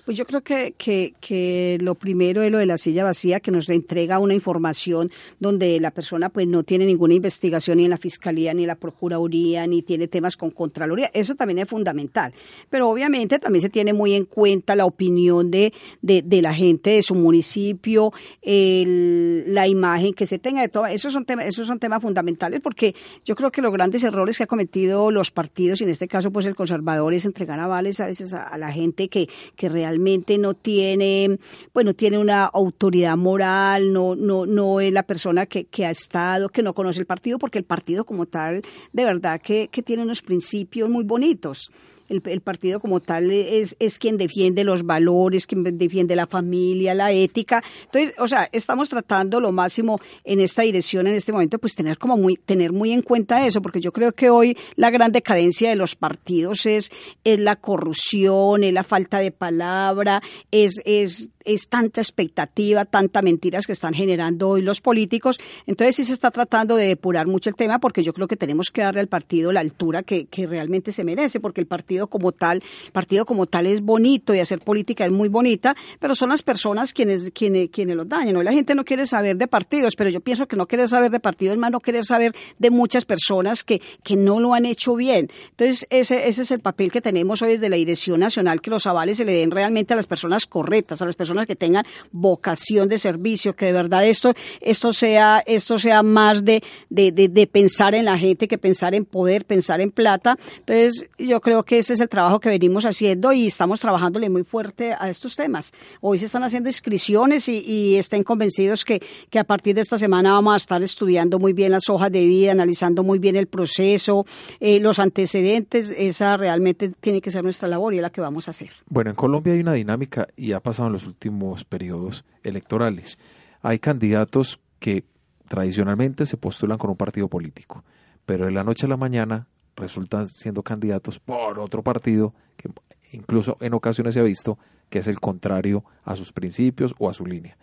[0.07, 0.73] Pues yo creo que,
[1.19, 5.81] que, lo primero es lo de la silla vacía, que nos entrega una información donde
[5.81, 9.67] la persona pues no tiene ninguna investigación ni en la Fiscalía, ni en la Procuraduría,
[9.67, 11.11] ni tiene temas con Contraloría.
[11.13, 12.31] Eso también es fundamental.
[12.69, 16.91] Pero obviamente también se tiene muy en cuenta la opinión de, de, de la gente
[16.91, 20.85] de su municipio, el, la imagen que se tenga de todo.
[20.85, 24.45] Esos son, temas, esos son temas fundamentales porque yo creo que los grandes errores que
[24.45, 28.05] ha cometido los partidos, y en este caso pues el conservador, es entregar avales a
[28.05, 31.39] veces a, a la gente que, que realmente realmente no tiene,
[31.73, 36.49] bueno, tiene una autoridad moral, no, no, no es la persona que, que ha estado,
[36.49, 38.61] que no conoce el partido, porque el partido como tal,
[38.93, 41.71] de verdad que, que tiene unos principios muy bonitos
[42.09, 47.11] el, partido como tal es, es quien defiende los valores, quien defiende la familia, la
[47.11, 47.63] ética.
[47.85, 51.97] Entonces, o sea, estamos tratando lo máximo en esta dirección, en este momento, pues tener
[51.97, 55.69] como muy, tener muy en cuenta eso, porque yo creo que hoy la gran decadencia
[55.69, 56.91] de los partidos es,
[57.23, 63.65] es la corrupción, es la falta de palabra, es, es es tanta expectativa, tanta mentiras
[63.65, 65.39] que están generando hoy los políticos.
[65.65, 68.69] Entonces sí se está tratando de depurar mucho el tema porque yo creo que tenemos
[68.69, 72.61] que darle al partido la altura que, realmente se merece, porque el partido como tal,
[72.85, 76.41] el partido como tal es bonito y hacer política es muy bonita, pero son las
[76.41, 78.35] personas quienes, quienes, quienes los dañan.
[78.35, 81.11] Hoy la gente no quiere saber de partidos, pero yo pienso que no quiere saber
[81.11, 84.95] de partidos, más no quiere saber de muchas personas que, que no lo han hecho
[84.95, 85.29] bien.
[85.51, 88.85] Entonces ese, ese es el papel que tenemos hoy desde la Dirección Nacional, que los
[88.85, 92.89] avales se le den realmente a las personas correctas, a las personas que tengan vocación
[92.89, 97.95] de servicio, que de verdad esto, esto sea, esto sea más de, de, de, pensar
[97.95, 100.37] en la gente que pensar en poder, pensar en plata.
[100.59, 104.43] Entonces, yo creo que ese es el trabajo que venimos haciendo y estamos trabajándole muy
[104.43, 105.71] fuerte a estos temas.
[106.01, 109.97] Hoy se están haciendo inscripciones y, y estén convencidos que, que a partir de esta
[109.97, 113.47] semana vamos a estar estudiando muy bien las hojas de vida, analizando muy bien el
[113.47, 114.25] proceso,
[114.59, 115.93] eh, los antecedentes.
[115.95, 118.69] Esa realmente tiene que ser nuestra labor y es la que vamos a hacer.
[118.89, 121.26] Bueno, en Colombia hay una dinámica y ha pasado en los últimos
[121.67, 123.17] periodos electorales.
[123.61, 125.05] Hay candidatos que
[125.47, 127.83] tradicionalmente se postulan con un partido político,
[128.25, 132.69] pero de la noche a la mañana resultan siendo candidatos por otro partido que
[133.11, 134.57] incluso en ocasiones se ha visto
[134.89, 137.57] que es el contrario a sus principios o a su línea.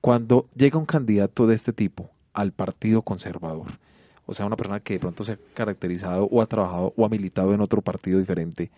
[0.00, 3.78] Cuando llega un candidato de este tipo al partido conservador,
[4.26, 7.08] o sea, una persona que de pronto se ha caracterizado o ha trabajado o ha
[7.08, 8.70] militado en otro partido diferente,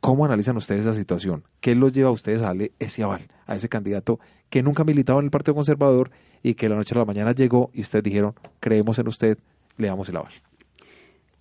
[0.00, 1.42] ¿Cómo analizan ustedes esa situación?
[1.60, 4.18] ¿Qué los lleva a ustedes a darle ese aval a ese candidato
[4.50, 6.10] que nunca ha militado en el Partido Conservador
[6.42, 9.38] y que la noche a la mañana llegó y ustedes dijeron, creemos en usted,
[9.76, 10.32] le damos el aval?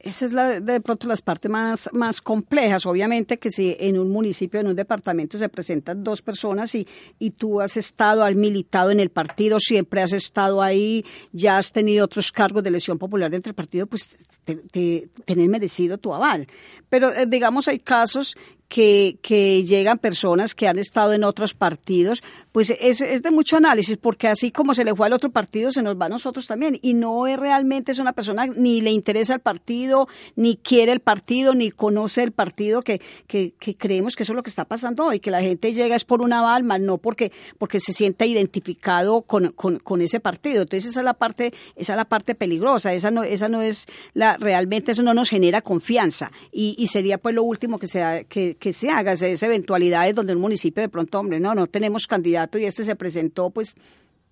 [0.06, 2.86] Esa es la, de pronto las partes más, más complejas.
[2.86, 6.88] Obviamente que si en un municipio, en un departamento se presentan dos personas y,
[7.18, 11.72] y tú has estado, has militado en el partido, siempre has estado ahí, ya has
[11.72, 15.10] tenido otros cargos de elección popular dentro del partido, pues te,
[15.48, 16.46] merecido tu aval.
[16.88, 18.36] Pero eh, digamos hay casos
[18.67, 23.58] que, que, llegan personas que han estado en otros partidos, pues es, es, de mucho
[23.58, 26.47] análisis, porque así como se le fue al otro partido, se nos va a nosotros
[26.47, 26.80] también.
[26.82, 30.99] Y no es realmente es una persona, ni le interesa el partido, ni quiere el
[30.99, 34.65] partido, ni conoce el partido, que, que, que creemos que eso es lo que está
[34.65, 38.25] pasando hoy, que la gente llega es por una balma, no porque, porque se sienta
[38.25, 40.63] identificado con, con, con, ese partido.
[40.63, 43.86] Entonces esa es la parte, esa es la parte peligrosa, esa no, esa no es
[44.13, 46.32] la, realmente eso no nos genera confianza.
[46.51, 50.36] Y, y sería pues lo último que sea, que, que, se haga, esas eventualidades donde
[50.36, 53.76] un municipio de pronto, hombre, no, no tenemos candidato y este se presentó, pues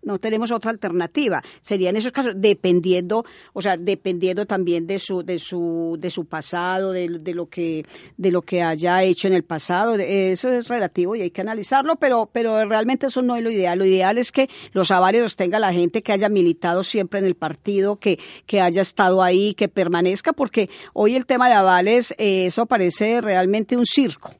[0.04, 1.42] no tenemos otra alternativa.
[1.62, 6.26] Sería en esos casos, dependiendo, o sea, dependiendo también de su, de su, de su
[6.26, 7.86] pasado, de, lo que,
[8.18, 9.96] de lo que haya hecho en el pasado.
[9.96, 13.80] Eso es relativo y hay que analizarlo, pero, pero realmente eso no es lo ideal.
[13.80, 17.26] Lo ideal es que los avales los tenga la gente que haya militado siempre en
[17.26, 22.14] el partido, que, que haya estado ahí, que permanezca, porque hoy el tema de avales,
[22.18, 24.32] eh, eso parece realmente un circo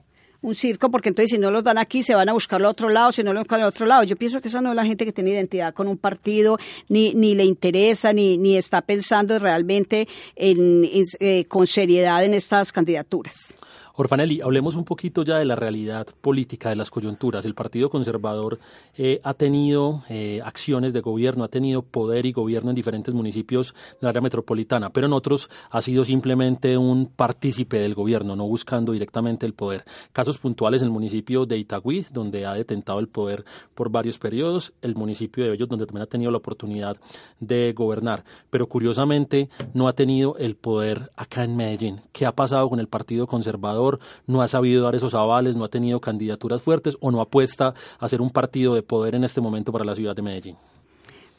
[0.44, 2.90] un circo, porque entonces si no los dan aquí se van a buscarlo a otro
[2.90, 4.04] lado, si no lo buscan al otro lado.
[4.04, 7.14] Yo pienso que esa no es la gente que tiene identidad con un partido, ni,
[7.14, 10.88] ni le interesa, ni, ni está pensando realmente en,
[11.20, 13.56] eh, con seriedad en estas candidaturas.
[13.96, 17.46] Orfanelli, hablemos un poquito ya de la realidad política, de las coyunturas.
[17.46, 18.58] El Partido Conservador
[18.96, 23.76] eh, ha tenido eh, acciones de gobierno, ha tenido poder y gobierno en diferentes municipios
[24.02, 28.94] del área metropolitana, pero en otros ha sido simplemente un partícipe del gobierno, no buscando
[28.94, 29.86] directamente el poder.
[30.12, 34.74] Casos puntuales en el municipio de Itagüí, donde ha detentado el poder por varios periodos,
[34.82, 36.98] el municipio de Bellos, donde también ha tenido la oportunidad
[37.40, 42.02] de gobernar, pero curiosamente no ha tenido el poder acá en Medellín.
[42.12, 43.83] ¿Qué ha pasado con el Partido Conservador?
[44.28, 48.10] No ha sabido dar esos avales, no ha tenido candidaturas fuertes o no apuesta a
[48.10, 50.56] ser un partido de poder en este momento para la ciudad de Medellín?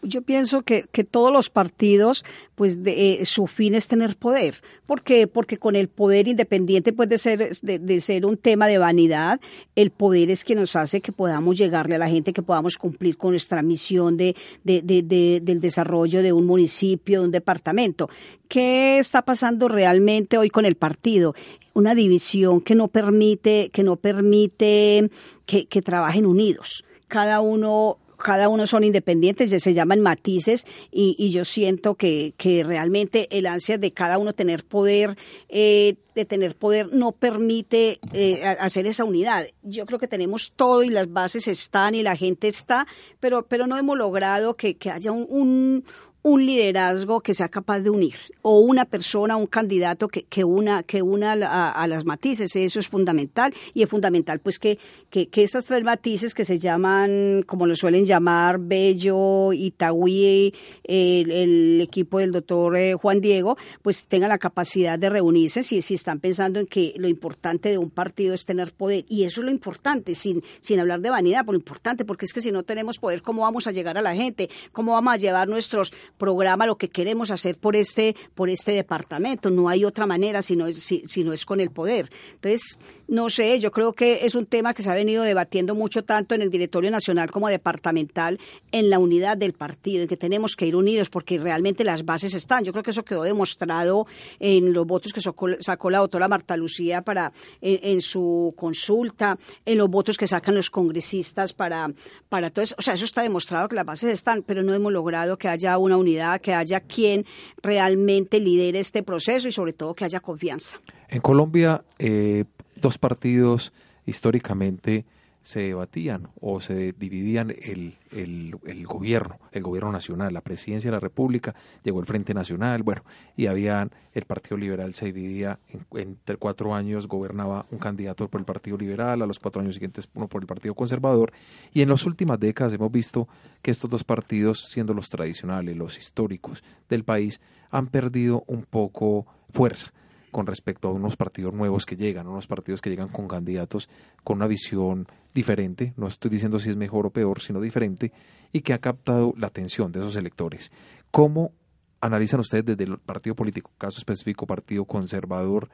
[0.05, 4.61] yo pienso que, que, todos los partidos, pues de, eh, su fin es tener poder.
[4.87, 5.27] ¿Por qué?
[5.27, 9.41] Porque con el poder independiente puede ser, de, ser un tema de vanidad,
[9.75, 13.17] el poder es que nos hace que podamos llegarle a la gente, que podamos cumplir
[13.17, 18.09] con nuestra misión de, del desarrollo de un municipio, de un departamento.
[18.49, 21.35] ¿Qué está pasando realmente hoy con el partido?
[21.75, 25.11] Una división que no permite, que no permite
[25.45, 31.45] que, que trabajen unidos cada uno cada uno son independientes, se llaman matices y, yo
[31.45, 32.33] siento que,
[32.67, 35.17] realmente el ansia de cada uno tener poder,
[35.51, 39.47] eh, de tener poder no permite eh, hacer esa unidad.
[39.63, 42.87] Yo creo que tenemos todo y las bases están y la gente está,
[43.21, 45.85] pero, pero no hemos logrado que, haya un un
[46.25, 51.03] liderazgo que sea capaz de unir o una persona, un candidato que, que una, que
[51.03, 52.57] una a, las matices.
[52.57, 54.79] Eso es fundamental y es fundamental pues que,
[55.11, 62.19] que, estas tres matices que se llaman, como lo suelen llamar, Bello, Itagüí, el, equipo
[62.19, 66.59] del doctor eh, Juan Diego, pues tengan la capacidad de reunirse si, si están pensando
[66.59, 69.05] en que lo importante de un partido es tener poder.
[69.09, 72.33] Y eso es lo importante, sin, sin hablar de vanidad, pero lo importante, porque es
[72.33, 74.49] que si no tenemos poder, ¿cómo vamos a llegar a la gente?
[74.73, 79.51] ¿Cómo vamos a llevar nuestros programa lo que queremos hacer por este, por este departamento.
[79.51, 82.11] No hay otra manera si no, es, si, no es con el poder.
[82.35, 86.05] Entonces, no sé, yo creo que es un tema que se ha venido debatiendo mucho
[86.05, 88.39] tanto en el directorio nacional como departamental
[88.73, 92.35] en la unidad del partido, en que tenemos que ir unidos porque realmente las bases
[92.35, 92.65] están.
[92.65, 94.07] Yo creo que eso quedó demostrado
[94.39, 99.89] en los votos que sacó, la doctora Marta Lucía para en, su consulta, en los
[99.89, 101.93] votos que sacan los congresistas para,
[102.29, 102.75] para todo eso.
[102.79, 105.77] O sea, eso está demostrado que las bases están, pero no hemos logrado que haya
[105.79, 107.25] una unidad, que haya quien
[107.63, 110.79] realmente lidere este proceso y sobre todo que haya confianza.
[111.09, 112.45] En Colombia, eh,
[112.77, 113.73] dos partidos
[114.07, 115.05] históricamente
[115.45, 120.97] se debatían o se dividían el, el, el, gobierno, el gobierno nacional, la presidencia de
[120.97, 123.05] la República, llegó el Frente Nacional, bueno,
[123.37, 125.59] y habían, el Partido Liberal se dividía,
[125.93, 130.09] entre cuatro años gobernaba un candidato por el Partido Liberal, a los cuatro años siguientes
[130.15, 131.31] uno por el Partido Conservador,
[131.75, 133.29] y en las últimas décadas hemos visto
[133.61, 137.39] que estos dos partidos, siendo los tradicionales, los históricos del país,
[137.71, 139.93] han perdido un poco fuerza
[140.35, 143.89] con respecto a unos partidos nuevos que llegan, unos partidos que llegan con candidatos
[144.25, 148.11] con una visión diferente, no estoy diciendo si es mejor o peor, sino diferente,
[148.51, 150.73] y que ha captado la atención de esos electores.
[151.13, 151.53] ¿Cómo
[152.01, 155.69] analizan ustedes desde el partido político, caso específico Partido Conservador,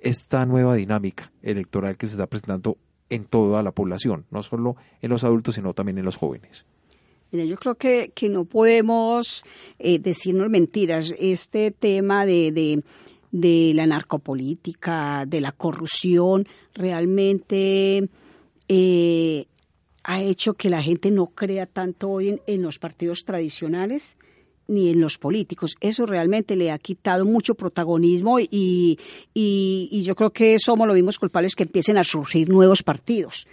[0.00, 2.78] esta nueva dinámica electoral que se está presentando
[3.10, 6.64] en toda la población, no solo en los adultos, sino también en los jóvenes?
[7.30, 9.44] Mira, yo creo que, que no podemos
[9.78, 11.14] eh, decirnos mentiras.
[11.18, 12.82] Este tema de de
[13.32, 18.08] la narcopolítica, de la corrupción, realmente
[18.68, 19.46] eh,
[20.04, 24.16] ha hecho que la gente no crea tanto hoy en, los partidos tradicionales
[24.66, 25.76] ni en los políticos.
[25.80, 28.98] Eso realmente le ha quitado mucho protagonismo y,
[29.34, 33.46] y yo creo que somos los mismos culpables que empiecen a surgir nuevos partidos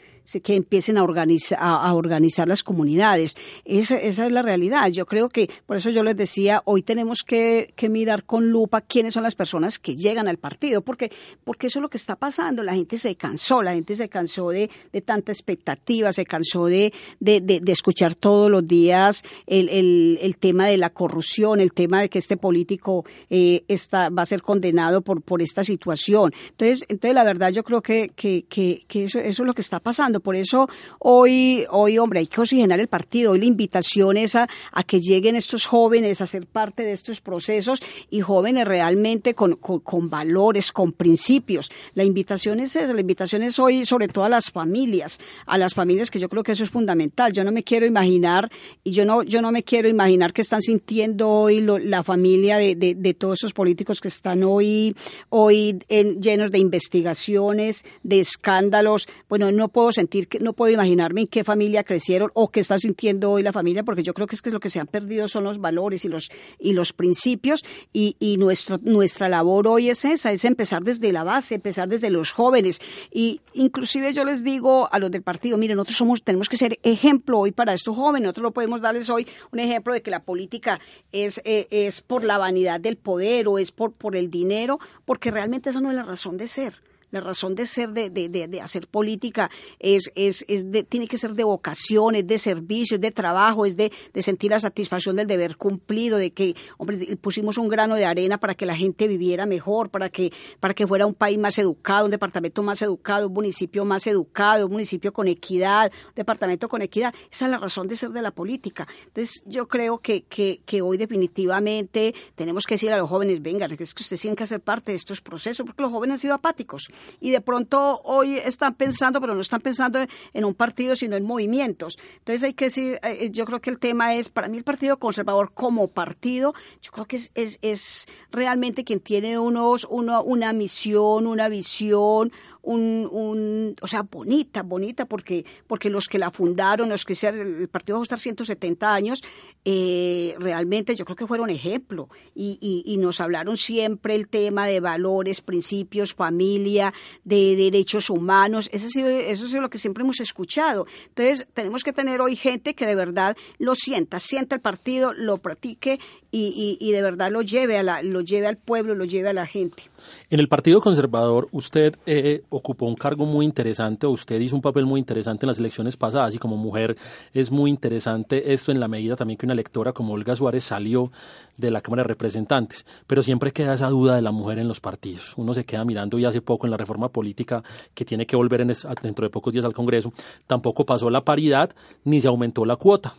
[0.43, 3.35] que empiecen a, organizar, a, organizar las comunidades.
[3.63, 4.89] Esa, es la realidad.
[4.89, 9.13] Yo creo que, por eso yo les decía, hoy tenemos que, mirar con lupa quiénes
[9.13, 11.11] son las personas que llegan al partido, porque,
[11.43, 12.63] porque eso es lo que está pasando.
[12.63, 16.91] La gente se cansó, la gente se cansó de, de tanta expectativa, se cansó de,
[17.19, 22.09] de, de, escuchar todos los días el, el, tema de la corrupción, el tema de
[22.09, 26.33] que este político eh, está, va a ser condenado por, por esta situación.
[26.49, 30.14] Entonces, entonces la verdad yo creo que, que, que, eso es lo que está pasando.
[30.19, 30.67] Por eso
[30.99, 33.31] hoy, hoy, hombre, hay que oxigenar el partido.
[33.31, 34.47] Hoy la invitación es a,
[34.87, 40.09] que lleguen estos jóvenes a ser parte de estos procesos y jóvenes realmente con, con,
[40.09, 41.69] valores, con principios.
[41.93, 45.73] La invitación es esa, la invitación es hoy sobre todo a las familias, a las
[45.73, 47.33] familias que yo creo que eso es fundamental.
[47.33, 48.49] Yo no me quiero imaginar,
[48.83, 52.75] y yo no, yo no me quiero imaginar que están sintiendo hoy la familia de,
[52.75, 54.95] de, todos esos políticos que están hoy,
[55.29, 59.07] hoy llenos de investigaciones, de escándalos.
[59.29, 62.77] Bueno, no puedo sentir que no puedo imaginarme en qué familia crecieron o qué está
[62.79, 65.27] sintiendo hoy la familia, porque yo creo que es que lo que se han perdido
[65.27, 67.63] son los valores y los, y los principios
[67.93, 72.09] y, y nuestro, nuestra labor hoy es esa, es empezar desde la base, empezar desde
[72.09, 72.81] los jóvenes
[73.11, 76.79] y inclusive yo les digo a los del partido, miren, nosotros somos, tenemos que ser
[76.83, 80.23] ejemplo hoy para estos jóvenes, nosotros no podemos darles hoy un ejemplo de que la
[80.23, 80.79] política
[81.11, 85.31] es, eh, es por la vanidad del poder o es por, por el dinero, porque
[85.31, 86.81] realmente esa no es la razón de ser.
[87.11, 89.49] La razón de ser de, de, de, hacer política
[89.79, 93.65] es, es, es de, tiene que ser de vocación, es de servicio, es de trabajo,
[93.65, 98.05] es de, sentir la satisfacción del deber cumplido, de que hombre, pusimos un grano de
[98.05, 101.57] arena para que la gente viviera mejor, para que, para que fuera un país más
[101.59, 106.67] educado, un departamento más educado, un municipio más educado, un municipio con equidad, un departamento
[106.67, 107.13] con equidad.
[107.31, 108.87] Esa es la razón de ser de la política.
[109.07, 113.67] Entonces yo creo que, que, que hoy definitivamente tenemos que decir a los jóvenes, venga,
[113.67, 116.33] es que ustedes tienen que hacer parte de estos procesos, porque los jóvenes han sido
[116.33, 116.89] apáticos
[117.19, 119.99] y de pronto hoy están pensando, pero no están pensando
[120.33, 121.97] en un partido, sino en movimientos.
[122.17, 124.97] Entonces hay que decir, eh, yo creo que el tema es, para mí el Partido
[124.97, 130.53] Conservador como partido, yo creo que es, es, es realmente quien tiene unos, uno, una
[130.53, 132.31] misión, una visión,
[132.65, 137.69] un, un, o sea, bonita, bonita, porque, porque los que la fundaron, los que el
[137.69, 139.23] partido va a estar 170 años,
[139.63, 144.79] eh, realmente yo creo que fueron ejemplo y, y, nos hablaron siempre el tema de
[144.79, 146.93] valores, principios, familia,
[147.23, 150.87] de derechos humanos, eso ha sido, eso es lo que siempre hemos escuchado.
[151.09, 155.37] Entonces, tenemos que tener hoy gente que de verdad lo sienta, sienta el partido, lo
[155.37, 155.99] practique
[156.37, 159.33] y, y, de verdad lo lleve, a la, lo lleve al pueblo, lo lleve a
[159.33, 159.83] la gente.
[160.29, 164.85] En el Partido Conservador, usted eh, ocupó un cargo muy interesante, usted hizo un papel
[164.85, 166.97] muy interesante en las elecciones pasadas, y como mujer
[167.33, 171.09] es muy interesante esto en la medida también que una electora como Olga Suárez salió
[171.55, 172.85] de la Cámara de Representantes.
[173.07, 175.33] Pero siempre queda esa duda de la mujer en los partidos.
[175.37, 177.63] Uno se queda mirando y hace poco en la reforma política
[177.93, 180.11] que tiene que volver en dentro de pocos días al Congreso,
[180.47, 181.69] tampoco pasó la paridad
[182.03, 183.13] ni se aumentó la cuota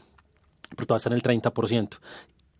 [0.74, 1.98] pero todavía está en el 30%.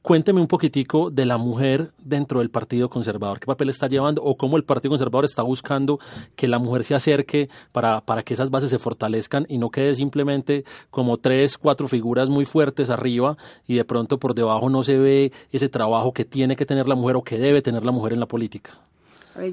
[0.07, 4.37] Cuénteme un poquitico de la mujer dentro del Partido Conservador, qué papel está llevando o
[4.37, 5.99] cómo el Partido Conservador está buscando
[6.37, 9.97] que la mujer se acerque para, para que esas bases se fortalezcan y no quede
[9.97, 13.37] simplemente como tres, cuatro figuras muy fuertes arriba
[13.67, 16.95] y de pronto por debajo no se ve ese trabajo que tiene que tener la
[16.95, 18.79] mujer o que debe tener la mujer en la política.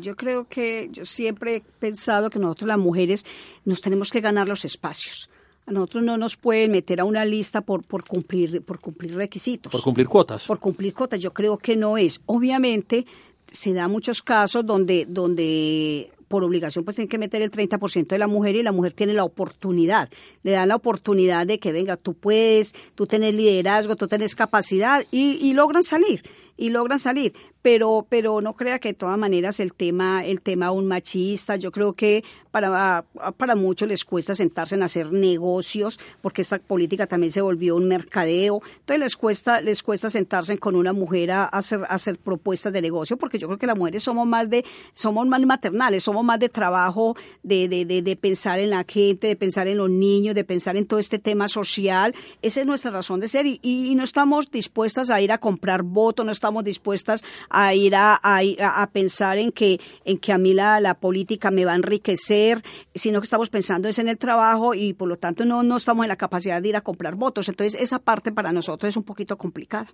[0.01, 3.25] Yo creo que yo siempre he pensado que nosotros las mujeres
[3.65, 5.31] nos tenemos que ganar los espacios.
[5.65, 9.71] A nosotros no nos pueden meter a una lista por, por, cumplir, por cumplir requisitos.
[9.71, 10.45] Por cumplir cuotas.
[10.45, 11.19] Por cumplir cuotas.
[11.19, 12.19] Yo creo que no es.
[12.25, 13.05] Obviamente
[13.47, 18.17] se da muchos casos donde, donde por obligación pues tienen que meter el 30% de
[18.17, 20.09] la mujer y la mujer tiene la oportunidad,
[20.41, 25.05] le dan la oportunidad de que venga, tú puedes, tú tienes liderazgo, tú tienes capacidad
[25.11, 26.23] y, y logran salir
[26.57, 27.33] y logran salir
[27.63, 31.55] pero pero no crea que de todas maneras el tema el tema un machista.
[31.55, 33.05] Yo creo que para
[33.37, 37.87] para muchos les cuesta sentarse en hacer negocios porque esta política también se volvió un
[37.87, 38.61] mercadeo.
[38.79, 43.15] Entonces les cuesta les cuesta sentarse con una mujer a hacer hacer propuestas de negocio
[43.17, 46.49] porque yo creo que las mujeres somos más de somos más maternales somos más de
[46.49, 50.43] trabajo de, de, de, de pensar en la gente de pensar en los niños de
[50.43, 52.13] pensar en todo este tema social.
[52.41, 55.83] Esa es nuestra razón de ser y, y no estamos dispuestas a ir a comprar
[55.83, 60.53] votos no estamos dispuestas a ir a, a, pensar en que, en que a mí
[60.53, 62.63] la, la, política me va a enriquecer,
[62.95, 66.03] sino que estamos pensando es en el trabajo y por lo tanto no, no estamos
[66.03, 67.47] en la capacidad de ir a comprar votos.
[67.49, 69.87] Entonces esa parte para nosotros es un poquito complicada.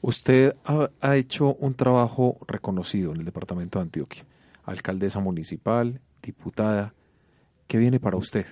[0.00, 4.24] Usted ha, ha hecho un trabajo reconocido en el departamento de Antioquia,
[4.64, 6.94] alcaldesa municipal, diputada.
[7.66, 8.46] ¿Qué viene para usted?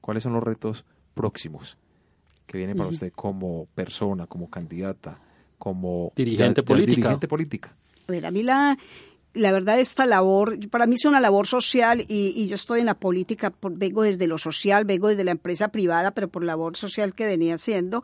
[0.00, 0.84] ¿Cuáles son los retos
[1.14, 1.78] próximos
[2.46, 5.18] que viene para usted como persona, como candidata?
[5.64, 6.96] como dirigente política.
[6.96, 7.74] dirigente política.
[8.08, 8.78] A mí la,
[9.34, 12.94] la verdad esta labor, para mí es una labor social y, yo estoy en la
[12.94, 17.26] política, vengo desde lo social, vengo desde la empresa privada, pero por labor social que
[17.26, 18.02] venía haciendo.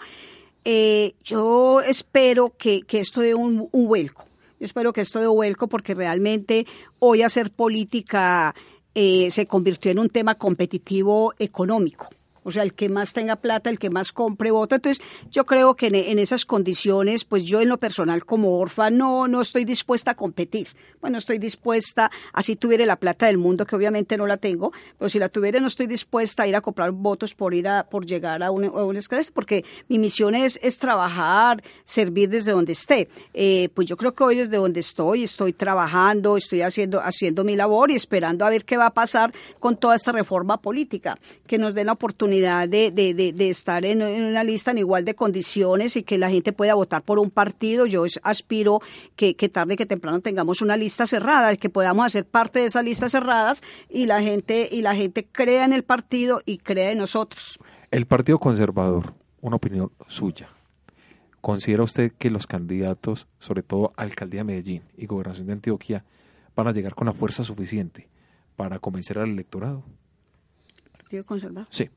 [0.64, 4.26] Eh, yo espero que, esto dé un, un, vuelco.
[4.58, 6.66] Yo espero que esto dé un vuelco porque realmente
[6.98, 8.54] hoy hacer política
[8.94, 12.10] eh, se convirtió en un tema competitivo económico
[12.42, 14.74] o sea, el que más tenga plata, el que más compre voto.
[14.74, 19.28] Entonces, yo creo que en, esas condiciones, pues yo en lo personal como orfa no,
[19.28, 20.68] no estoy dispuesta a competir.
[21.00, 25.08] Bueno, estoy dispuesta, así tuviera la plata del mundo, que obviamente no la tengo, pero
[25.08, 28.06] si la tuviera no estoy dispuesta a ir a comprar votos por ir a, por
[28.06, 33.08] llegar a un, a porque mi misión es, es trabajar, servir desde donde esté.
[33.34, 37.56] Eh, pues yo creo que hoy desde donde estoy, estoy trabajando, estoy haciendo, haciendo mi
[37.56, 41.58] labor y esperando a ver qué va a pasar con toda esta reforma política, que
[41.58, 45.14] nos den la oportunidad oportunidad de, de, de, estar en, una lista en igual de
[45.14, 47.86] condiciones y que la gente pueda votar por un partido.
[47.86, 48.80] Yo aspiro
[49.16, 52.84] que, que tarde que temprano tengamos una lista cerrada, que podamos hacer parte de esas
[52.84, 56.98] listas cerradas y la gente y la gente crea en el partido y crea en
[56.98, 57.58] nosotros.
[57.90, 60.48] El Partido Conservador, una opinión suya.
[61.40, 66.04] ¿Considera usted que los candidatos, sobre todo Alcaldía de Medellín y Gobernación de Antioquia,
[66.54, 68.08] van a llegar con la fuerza suficiente
[68.56, 69.82] para convencer al electorado?
[70.92, 71.66] ¿Partido Conservador?
[71.70, 71.90] Sí.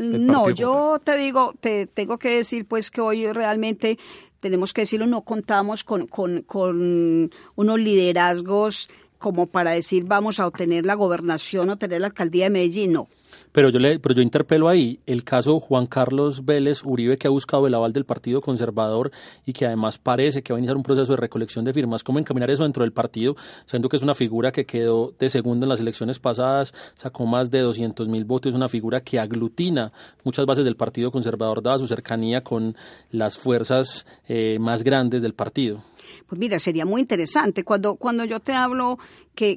[0.00, 3.98] No, yo te digo, te tengo que decir pues que hoy realmente
[4.40, 8.88] tenemos que decirlo, no contamos con, con, con unos liderazgos
[9.18, 13.08] como para decir vamos a obtener la gobernación o tener la alcaldía de Medellín, no.
[13.52, 17.30] Pero yo, le, pero yo interpelo ahí el caso Juan Carlos Vélez Uribe, que ha
[17.30, 19.10] buscado el aval del Partido Conservador
[19.44, 22.04] y que además parece que va a iniciar un proceso de recolección de firmas.
[22.04, 23.36] ¿Cómo encaminar eso dentro del partido?
[23.66, 27.50] Siendo que es una figura que quedó de segundo en las elecciones pasadas, sacó más
[27.50, 29.92] de 200 mil votos, una figura que aglutina
[30.24, 32.76] muchas bases del Partido Conservador, dada su cercanía con
[33.10, 35.82] las fuerzas eh, más grandes del partido.
[36.26, 37.64] Pues mira, sería muy interesante.
[37.64, 38.98] Cuando, cuando yo te hablo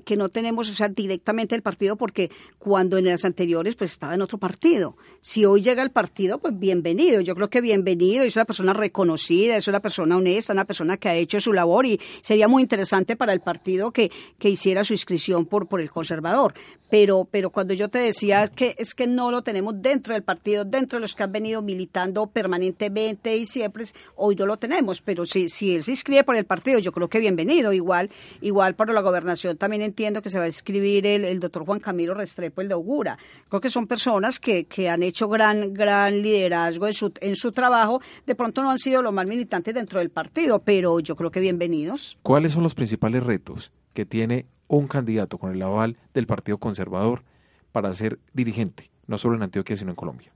[0.06, 4.14] que, no tenemos, o sea, directamente el partido, porque cuando en las anteriores pues estaba
[4.14, 4.96] en otro partido.
[5.20, 7.20] Si hoy llega el partido, pues bienvenido.
[7.20, 11.10] Yo creo que bienvenido, es una persona reconocida, es una persona honesta, una persona que
[11.10, 14.10] ha hecho su labor y sería muy interesante para el partido que,
[14.40, 16.54] que hiciera su inscripción por, por el conservador.
[16.90, 20.64] Pero, pero cuando yo te decía que es que no lo tenemos dentro del partido,
[20.64, 23.84] dentro de los que han venido militando permanentemente y siempre,
[24.16, 27.10] hoy no lo tenemos, pero si, si él se inscribe por el partido, yo creo
[27.10, 27.74] que bienvenido.
[27.74, 28.12] Igual,
[28.42, 31.80] igual para la gobernación también entiendo que se va a escribir el, el doctor Juan
[31.80, 33.18] Camilo Restrepo, el de Augura.
[33.50, 37.52] Creo que son personas que, que han hecho gran, gran liderazgo en su, en su
[37.52, 38.02] trabajo.
[38.26, 41.40] De pronto no han sido los más militantes dentro del partido, pero yo creo que
[41.40, 42.18] bienvenidos.
[42.22, 47.24] ¿Cuáles son los principales retos que tiene un candidato con el aval del Partido Conservador
[47.72, 50.32] para ser dirigente, no solo en Antioquia, sino en Colombia?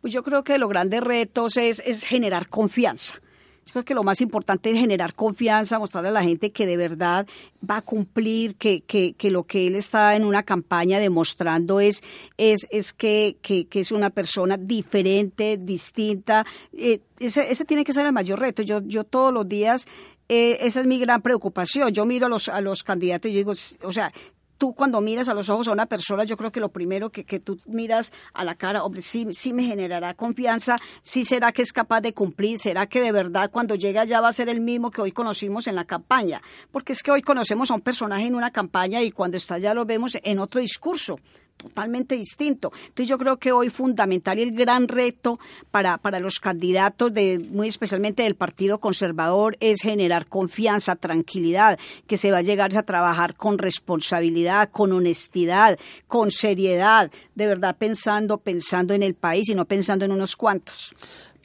[0.00, 3.20] Pues yo creo que los grandes retos es, es generar confianza
[3.66, 6.76] yo creo que lo más importante es generar confianza, mostrarle a la gente que de
[6.76, 7.26] verdad
[7.68, 12.02] va a cumplir, que, que, que lo que él está en una campaña demostrando es,
[12.36, 16.44] es, es que, que, es una persona diferente, distinta.
[16.72, 18.62] Eh, ese, ese tiene que ser el mayor reto.
[18.62, 19.86] Yo, yo todos los días
[20.32, 21.92] eh, esa es mi gran preocupación.
[21.92, 23.52] Yo miro a los, a los candidatos y yo digo,
[23.82, 24.12] o sea,
[24.60, 27.24] tú cuando miras a los ojos a una persona, yo creo que lo primero que,
[27.24, 31.62] que tú miras a la cara, hombre, sí, sí me generará confianza, sí será que
[31.62, 34.60] es capaz de cumplir, será que de verdad cuando llega ya va a ser el
[34.60, 38.26] mismo que hoy conocimos en la campaña, porque es que hoy conocemos a un personaje
[38.26, 41.16] en una campaña y cuando está ya lo vemos en otro discurso
[41.60, 42.72] totalmente distinto.
[42.74, 45.38] Entonces yo creo que hoy fundamental y el gran reto
[45.70, 52.16] para, para los candidatos, de, muy especialmente del Partido Conservador, es generar confianza, tranquilidad, que
[52.16, 58.38] se va a llegar a trabajar con responsabilidad, con honestidad, con seriedad, de verdad pensando,
[58.38, 60.92] pensando en el país y no pensando en unos cuantos.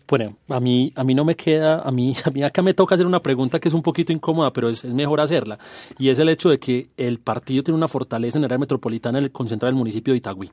[0.08, 2.94] Bueno, a mí, a mí no me queda, a mí, a mí acá me toca
[2.94, 5.58] hacer una pregunta que es un poquito incómoda, pero es, mejor hacerla.
[5.98, 9.18] Y es el hecho de que el partido tiene una fortaleza en el área metropolitana
[9.18, 10.52] el concentrado el municipio de Itagüí.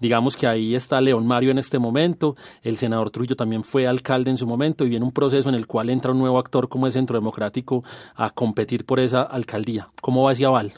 [0.00, 4.30] Digamos que ahí está León Mario en este momento, el senador Trujillo también fue alcalde
[4.30, 6.86] en su momento y viene un proceso en el cual entra un nuevo actor como
[6.86, 7.84] el Centro Democrático
[8.14, 9.90] a competir por esa alcaldía.
[10.00, 10.72] ¿Cómo va ese aval?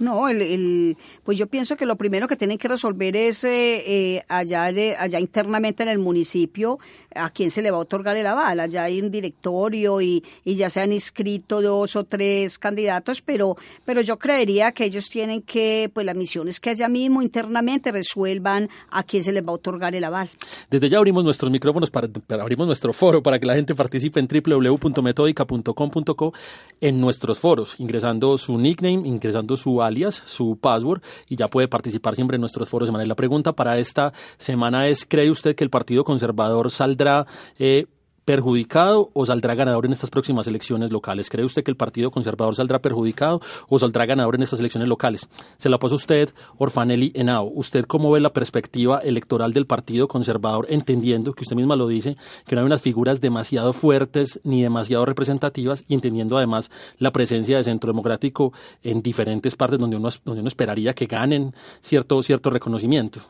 [0.00, 4.22] No, el, pues yo pienso que lo primero que tienen que resolver es eh, eh,
[4.28, 6.78] allá, allá internamente en el municipio
[7.14, 8.60] a quién se le va a otorgar el aval.
[8.60, 13.56] Allá hay un directorio y, y ya se han inscrito dos o tres candidatos, pero,
[13.84, 17.92] pero yo creería que ellos tienen que, pues la misión es que allá mismo internamente
[17.92, 20.28] resuelvan a quién se les va a otorgar el aval.
[20.70, 22.08] Desde ya abrimos nuestros micrófonos, para,
[22.40, 26.32] abrimos nuestro foro para que la gente participe en www.metódica.com.co
[26.80, 32.14] en nuestros foros, ingresando su nickname, ingresando su alias, su password y ya puede participar
[32.14, 33.08] siempre en nuestros foros manera.
[33.08, 37.26] La pregunta para esta semana es, ¿cree usted que el Partido Conservador saldrá
[37.58, 37.86] eh,
[38.24, 41.28] perjudicado o saldrá ganador en estas próximas elecciones locales?
[41.28, 45.28] ¿Cree usted que el Partido Conservador saldrá perjudicado o saldrá ganador en estas elecciones locales?
[45.58, 47.50] Se la pasa usted, Orfanelli Henao.
[47.54, 52.16] ¿Usted cómo ve la perspectiva electoral del Partido Conservador, entendiendo que usted misma lo dice,
[52.46, 57.56] que no hay unas figuras demasiado fuertes ni demasiado representativas y entendiendo además la presencia
[57.56, 58.52] de Centro Democrático
[58.82, 63.20] en diferentes partes donde uno, donde uno esperaría que ganen cierto, cierto reconocimiento?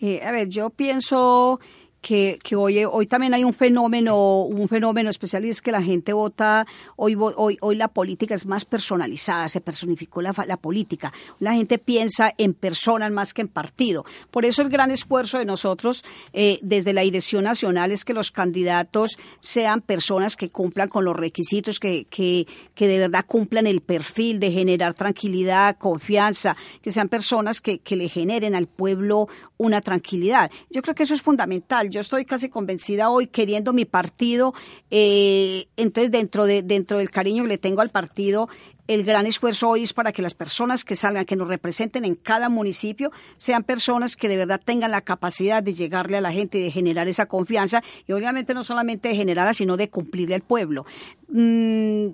[0.00, 1.60] Eh, a ver, yo pienso
[2.02, 5.82] que, que hoy, hoy también hay un fenómeno, un fenómeno especial y es que la
[5.82, 11.12] gente vota, hoy, hoy, hoy la política es más personalizada, se personificó la, la política.
[11.38, 14.04] La gente piensa en personas más que en partido.
[14.30, 18.32] Por eso el gran esfuerzo de nosotros eh, desde la dirección nacional es que los
[18.32, 23.80] candidatos sean personas que cumplan con los requisitos, que, que, que de verdad cumplan el
[23.80, 29.80] perfil de generar tranquilidad, confianza, que sean personas que, que le generen al pueblo una
[29.80, 30.50] tranquilidad.
[30.68, 34.54] Yo creo que eso es fundamental yo estoy casi convencida hoy, queriendo mi partido,
[34.90, 38.48] eh, entonces dentro, de, dentro del cariño que le tengo al partido,
[38.88, 42.16] el gran esfuerzo hoy es para que las personas que salgan, que nos representen en
[42.16, 46.58] cada municipio, sean personas que de verdad tengan la capacidad de llegarle a la gente
[46.58, 50.42] y de generar esa confianza, y obviamente no solamente de generarla, sino de cumplirle al
[50.42, 50.86] pueblo.
[51.28, 52.08] Mm,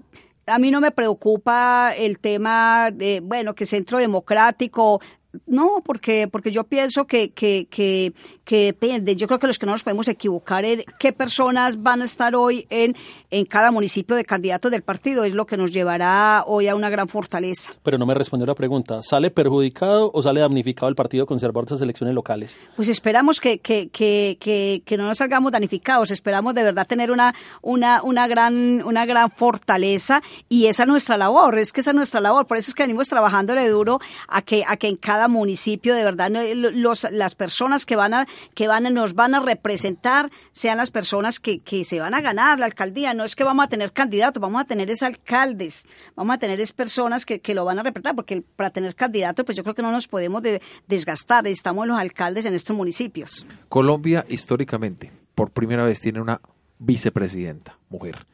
[0.47, 5.01] a mí no me preocupa el tema de, bueno, que Centro Democrático
[5.47, 8.15] no, porque, porque yo pienso que, que, que,
[8.49, 9.15] que, depende.
[9.15, 12.35] Yo creo que los que no nos podemos equivocar es qué personas van a estar
[12.35, 12.97] hoy en,
[13.31, 15.25] en cada municipio de candidatos del partido.
[15.25, 17.73] Es lo que nos llevará hoy a una gran fortaleza.
[17.83, 19.03] Pero no me respondió la pregunta.
[19.03, 22.57] ¿Sale perjudicado o sale damnificado el Partido Conservador de esas elecciones locales?
[22.75, 26.11] Pues esperamos que, que, que, que, que no nos salgamos damnificados.
[26.11, 31.19] Esperamos de verdad tener una, una, una, gran, una gran fortaleza y esa es nuestra
[31.19, 31.59] labor.
[31.59, 32.47] Es que esa es nuestra labor.
[32.47, 36.05] Por eso es que venimos trabajándole duro a que, a que en cada municipio, de
[36.05, 40.91] verdad, los, las personas que van a, que van nos van a representar sean las
[40.91, 43.15] personas que, que se van a ganar la alcaldía.
[43.15, 46.61] No es que vamos a tener candidatos, vamos a tener es alcaldes, vamos a tener
[46.61, 49.75] es personas que, que lo van a representar, porque para tener candidatos, pues yo creo
[49.75, 50.43] que no nos podemos
[50.87, 51.47] desgastar.
[51.47, 53.47] Estamos los alcaldes en estos municipios.
[53.69, 56.41] Colombia, históricamente, por primera vez tiene una
[56.79, 58.27] vicepresidenta, mujer.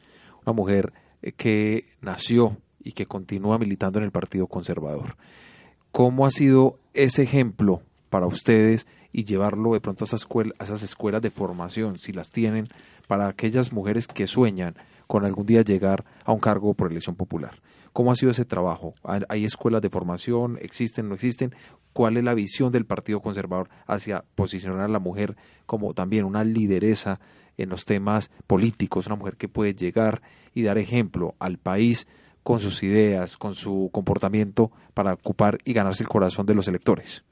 [0.45, 5.17] Una mujer eh, que nació y que continúa militando en el Partido Conservador.
[5.91, 7.81] ¿Cómo ha sido ese ejemplo
[8.15, 12.13] para ustedes y llevarlo de pronto a esas, escuelas, a esas escuelas de formación, si
[12.13, 12.69] las tienen,
[13.09, 17.59] para aquellas mujeres que sueñan con algún día llegar a un cargo por elección popular?
[17.91, 18.93] ¿Cómo ha sido ese trabajo?
[19.03, 20.57] ¿Hay escuelas de formación?
[20.61, 21.09] ¿Existen?
[21.09, 21.53] ¿No existen?
[21.91, 25.35] ¿Cuál es la visión del Partido Conservador hacia posicionar a la mujer
[25.65, 27.19] como también una lideresa
[27.57, 30.21] en los temas políticos, una mujer que puede llegar
[30.53, 32.07] y dar ejemplo al país
[32.43, 37.25] con sus ideas, con su comportamiento para ocupar y ganarse el corazón de los electores?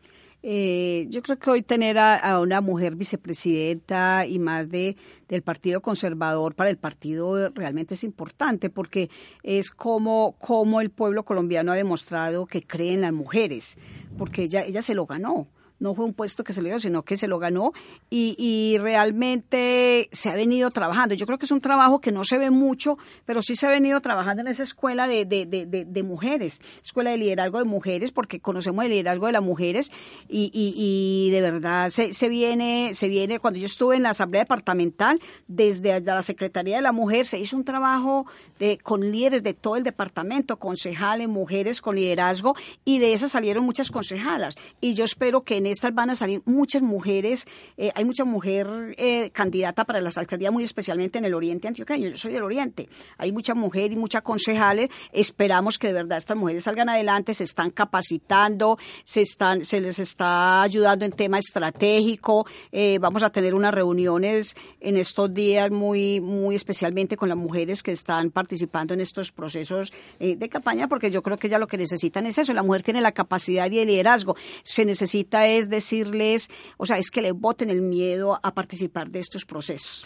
[0.45, 4.97] Eh, yo creo que hoy tener a, una mujer vicepresidenta y más de
[5.29, 9.09] del Partido Conservador para el partido realmente es importante porque
[9.41, 13.79] es como, como el pueblo colombiano ha demostrado que cree en las mujeres,
[14.17, 15.47] porque ella, ella se lo ganó
[15.83, 17.73] no fue un puesto que se le dio, sino que se lo ganó
[18.09, 21.13] y, y, realmente se ha venido trabajando.
[21.13, 23.69] Yo creo que es un trabajo que no se ve mucho, pero sí se ha
[23.69, 28.11] venido trabajando en esa escuela de, de, de, de mujeres, escuela de liderazgo de mujeres,
[28.11, 29.91] porque conocemos el liderazgo de las mujeres
[30.29, 34.43] y, y, de verdad se, se, viene, se viene, cuando yo estuve en la Asamblea
[34.43, 38.25] Departamental, desde la Secretaría de la Mujer se hizo un trabajo
[38.57, 42.55] de, con líderes de todo el departamento, concejales, mujeres con liderazgo,
[42.85, 44.55] y de esas salieron muchas concejalas.
[44.79, 47.45] Y yo espero que en estas van a salir muchas mujeres,
[47.77, 52.09] eh, hay mucha mujer eh, candidata para las alcaldías, muy especialmente en el oriente antioqueño,
[52.09, 56.37] yo soy del oriente, hay mucha mujer y muchas concejales, esperamos que de verdad estas
[56.37, 62.45] mujeres salgan adelante, se están capacitando, se, están, se les está ayudando en tema estratégico,
[62.71, 67.83] eh, vamos a tener unas reuniones en estos días muy, muy especialmente con las mujeres
[67.83, 71.77] que están participando en estos procesos de campaña, porque yo creo que ya lo que
[71.77, 76.49] necesitan es eso, la mujer tiene la capacidad y el liderazgo, se necesita es decirles,
[76.77, 80.05] o sea, es que le voten el miedo a participar de estos procesos.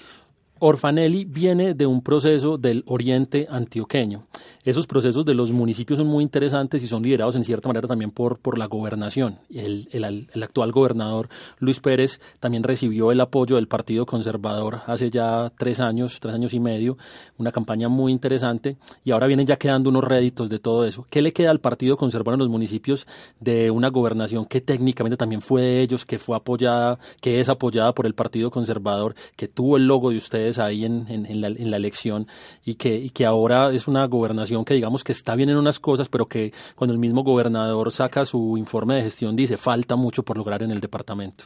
[0.60, 4.28] Orfanelli viene de un proceso del oriente antioqueño.
[4.64, 8.12] Esos procesos de los municipios son muy interesantes y son liderados en cierta manera también
[8.12, 9.40] por, por la gobernación.
[9.50, 11.30] El, el, el, actual gobernador
[11.60, 16.54] Luis Pérez también recibió el apoyo del Partido Conservador hace ya tres años, tres años
[16.54, 16.98] y medio,
[17.38, 21.06] una campaña muy interesante y ahora vienen ya quedando unos réditos de todo eso.
[21.10, 23.08] ¿Qué le queda al Partido Conservador en los municipios
[23.40, 27.94] de una gobernación que técnicamente también fue de ellos, que fue apoyada, que es apoyada
[27.94, 30.47] por el Partido Conservador, que tuvo el logo de ustedes?
[30.60, 32.28] Ahí en, la, elección
[32.66, 36.26] y que, ahora es una gobernación que digamos que está bien en unas cosas, pero
[36.26, 40.64] que cuando el mismo gobernador saca su informe de gestión dice falta mucho por lograr
[40.64, 41.46] en el departamento.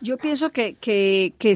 [0.00, 0.76] Yo pienso que,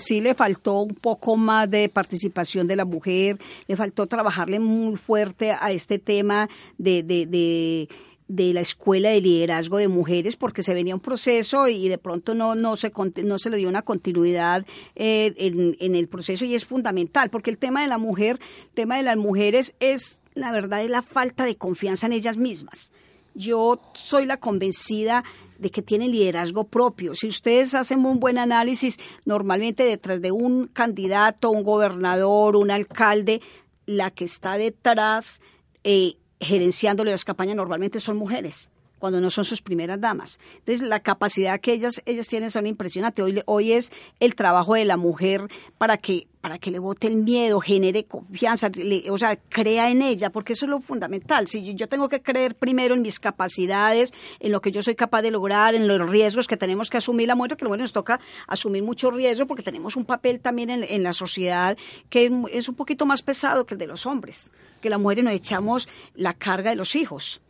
[0.01, 3.39] sí le faltó un poco más de participación de la mujer,
[3.69, 6.49] le faltó trabajarle muy fuerte a este tema
[6.79, 7.87] de
[8.31, 12.33] de la escuela de liderazgo de mujeres porque se venía un proceso y de pronto
[12.33, 12.93] no, no, se,
[13.25, 14.65] no se le dio una continuidad
[14.95, 18.69] eh, en, en, el proceso y es fundamental porque el tema de la mujer, el
[18.71, 22.93] tema de las mujeres es la verdad es la falta de confianza en ellas mismas.
[23.35, 25.25] Yo soy la convencida
[25.59, 27.17] de que tienen liderazgo propio.
[27.17, 33.41] Si ustedes hacen un buen análisis, normalmente detrás de un candidato, un gobernador, un alcalde,
[33.87, 35.41] la que está detrás
[35.83, 38.71] eh, gerenciándole las campañas normalmente son mujeres
[39.01, 40.39] cuando no son sus primeras damas.
[40.59, 43.25] Entonces, la capacidad que ellas, ellas tienen son impresionantes.
[43.25, 43.91] Hoy, hoy es
[44.21, 45.49] el trabajo de la mujer
[45.79, 48.71] para que, para que le bote el miedo, genere confianza,
[49.11, 51.49] o sea, crea en ella, porque eso es lo fundamental.
[51.49, 55.23] Si yo, tengo que creer primero en mis capacidades, en lo que yo soy capaz
[55.23, 58.21] de lograr, en los riesgos que tenemos que asumir la mujer, que bueno, nos toca
[58.47, 61.79] asumir mucho riesgo porque tenemos un papel también en, la sociedad
[62.11, 64.51] que es un poquito más pesado que el de los hombres,
[64.83, 67.41] que las mujeres nos echamos la carga de los hijos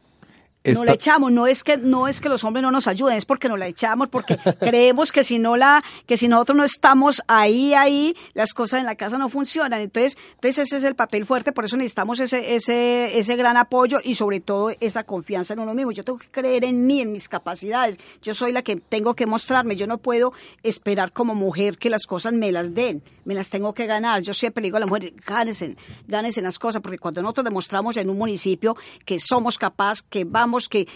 [0.65, 3.25] no la echamos, no es que no es que los hombres no nos ayuden, es
[3.25, 7.23] porque no la echamos, porque creemos que si no la que si nosotros no estamos
[7.29, 9.81] ahí ahí, las cosas en la casa no funcionan.
[9.81, 13.99] Entonces, entonces ese es el papel fuerte, por eso necesitamos ese ese ese gran apoyo
[14.05, 15.93] y sobre todo esa confianza en uno mismo.
[15.93, 17.99] Yo tengo que creer en mí, en mis capacidades.
[18.23, 20.33] Yo soy la que tengo que mostrarme, yo no puedo
[20.63, 24.23] esperar como mujer que las cosas me las den, me las tengo que ganar.
[24.23, 28.11] Yo siempre digo a la mujer, gánense, gánense las cosas, porque cuando nosotros demostramos en
[28.11, 30.87] un municipio que somos capaces, que vamos que,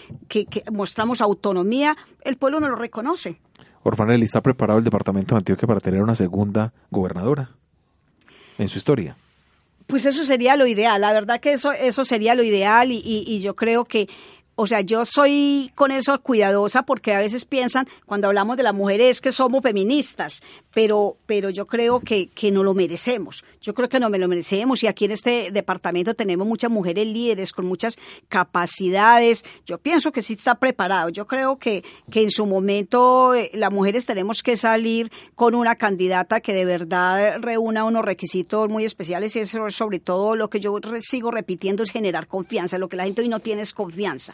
[0.71, 3.39] mostramos autonomía, el pueblo no lo reconoce.
[3.83, 7.51] Orfanelli, ¿está preparado el departamento de Antioquia para tener una segunda gobernadora
[8.57, 9.15] en su historia?
[9.87, 13.55] Pues eso sería lo ideal, la verdad que eso, eso sería lo ideal y yo
[13.55, 14.07] creo que
[14.55, 18.73] o sea, yo soy con eso cuidadosa porque a veces piensan, cuando hablamos de las
[18.73, 20.41] mujeres, que somos feministas,
[20.73, 23.43] pero, pero yo creo que, que no lo merecemos.
[23.61, 27.05] Yo creo que no me lo merecemos y aquí en este departamento tenemos muchas mujeres
[27.05, 27.97] líderes con muchas
[28.29, 29.43] capacidades.
[29.65, 31.09] Yo pienso que sí está preparado.
[31.09, 35.75] Yo creo que, que en su momento eh, las mujeres tenemos que salir con una
[35.75, 40.61] candidata que de verdad reúna unos requisitos muy especiales y eso sobre todo lo que
[40.61, 42.77] yo sigo repitiendo es generar confianza.
[42.77, 44.33] Lo que la gente hoy no tiene es confianza.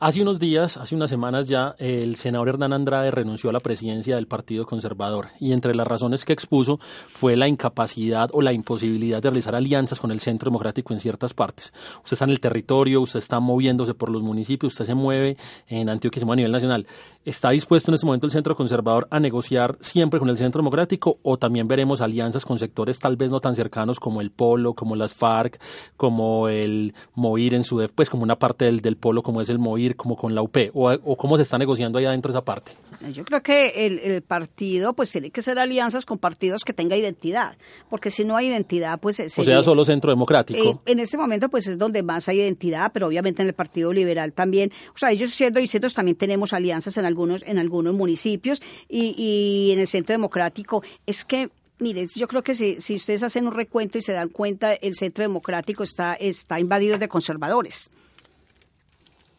[0.00, 4.14] Hace unos días, hace unas semanas ya, el senador Hernán Andrade renunció a la presidencia
[4.14, 6.78] del Partido Conservador y entre las razones que expuso
[7.08, 11.34] fue la incapacidad o la imposibilidad de realizar alianzas con el Centro Democrático en ciertas
[11.34, 11.72] partes.
[11.96, 15.36] Usted está en el territorio, usted está moviéndose por los municipios, usted se mueve
[15.66, 16.86] en Antioquia, a nivel nacional.
[17.24, 21.18] ¿Está dispuesto en este momento el Centro Conservador a negociar siempre con el Centro Democrático
[21.24, 24.94] o también veremos alianzas con sectores tal vez no tan cercanos como el Polo, como
[24.94, 25.60] las FARC,
[25.96, 29.58] como el MOIR en su, pues como una parte del, del Polo como es el
[29.58, 29.87] MOIR?
[29.96, 32.72] Como con la UP o, cómo se está negociando ahí adentro esa parte?
[33.12, 37.56] Yo creo que el, partido pues tiene que ser alianzas con partidos que tenga identidad,
[37.88, 40.82] porque si no hay identidad pues o sea solo centro democrático.
[40.86, 43.92] Eh, en este momento pues es donde más hay identidad, pero obviamente en el Partido
[43.92, 48.60] Liberal también, o sea ellos siendo distintos también tenemos alianzas en algunos en algunos municipios
[48.88, 53.22] y, y en el Centro Democrático es que Mire, yo creo que si, si, ustedes
[53.22, 57.92] hacen un recuento y se dan cuenta, el centro democrático está, está invadido de conservadores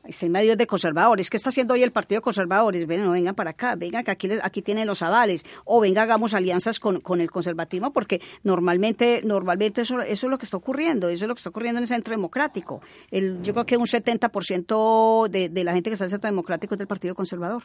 [0.10, 1.30] está en medio de conservadores.
[1.30, 2.86] ¿Qué está haciendo hoy el Partido Conservadores?
[2.88, 5.46] Ven, no vengan para acá, vengan que aquí, aquí tienen los avales.
[5.66, 10.38] O venga, hagamos alianzas con, con el conservatismo, porque normalmente, normalmente eso, eso es lo
[10.38, 12.82] que está ocurriendo, eso es lo que está ocurriendo en el centro democrático.
[13.12, 16.76] Yo creo que un 70% de, de la gente que está en el centro democrático
[16.76, 17.64] es del Partido Conservador.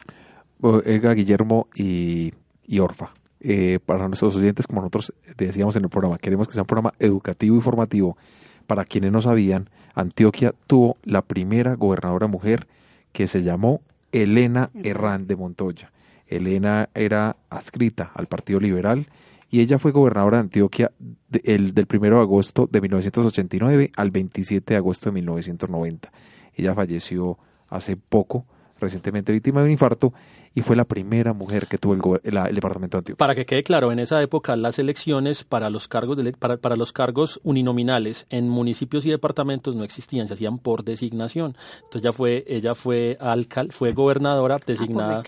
[0.85, 2.33] Ega, Guillermo y,
[2.65, 3.11] y Orfa.
[3.47, 6.93] Eh, para nuestros oyentes, como nosotros decíamos en el programa, queremos que sea un programa
[6.99, 8.17] educativo y formativo
[8.65, 12.67] para quienes no sabían, Antioquia tuvo la primera gobernadora mujer
[13.11, 15.91] que se llamó Elena Herrán de Montoya.
[16.27, 19.07] Elena era adscrita al Partido Liberal
[19.49, 20.91] y ella fue gobernadora de Antioquia
[21.29, 26.11] del 1 de agosto de 1989 al 27 de agosto de 1990.
[26.55, 27.37] Ella falleció
[27.69, 28.45] hace poco
[28.79, 30.13] recientemente víctima de un infarto
[30.55, 33.17] y fue la primera mujer que tuvo el, departamento de Antioquia.
[33.17, 36.93] Para que quede claro, en esa época las elecciones para los cargos para, para, los
[36.93, 41.57] cargos uninominales en municipios y departamentos no existían, se hacían por designación.
[41.83, 45.23] Entonces ya fue ella fue alcal, fue gobernadora ah, designada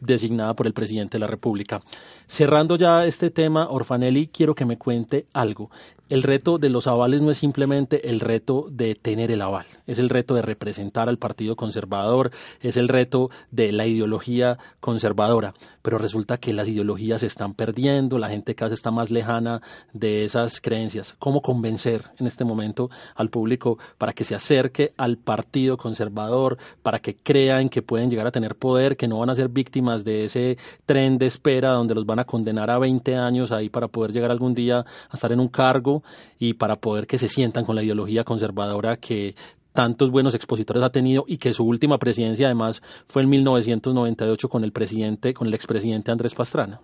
[0.00, 1.82] designada por el presidente de la República.
[2.26, 5.70] Cerrando ya este tema, Orfanelli, quiero que me cuente algo.
[6.08, 10.00] El reto de los avales no es simplemente el reto de tener el aval, es
[10.00, 15.98] el reto de representar al Partido Conservador, es el reto de la ideología conservadora, pero
[15.98, 19.60] resulta que las ideologías se están perdiendo, la gente cada vez está más lejana
[19.92, 21.14] de esas creencias.
[21.18, 26.98] ¿Cómo convencer en este momento al público para que se acerque al Partido Conservador, para
[26.98, 30.26] que crean que pueden llegar a tener poder, que no van a ser víctimas de
[30.26, 30.56] ese
[30.86, 34.30] tren de espera donde los van a condenar a 20 años ahí para poder llegar
[34.30, 36.02] algún día a estar en un cargo?
[36.38, 39.34] y para poder que se sientan con la ideología conservadora que
[39.72, 44.64] tantos buenos expositores ha tenido y que su última presidencia además fue en 1998 con
[44.64, 46.80] el presidente, con el expresidente Andrés Pastrana.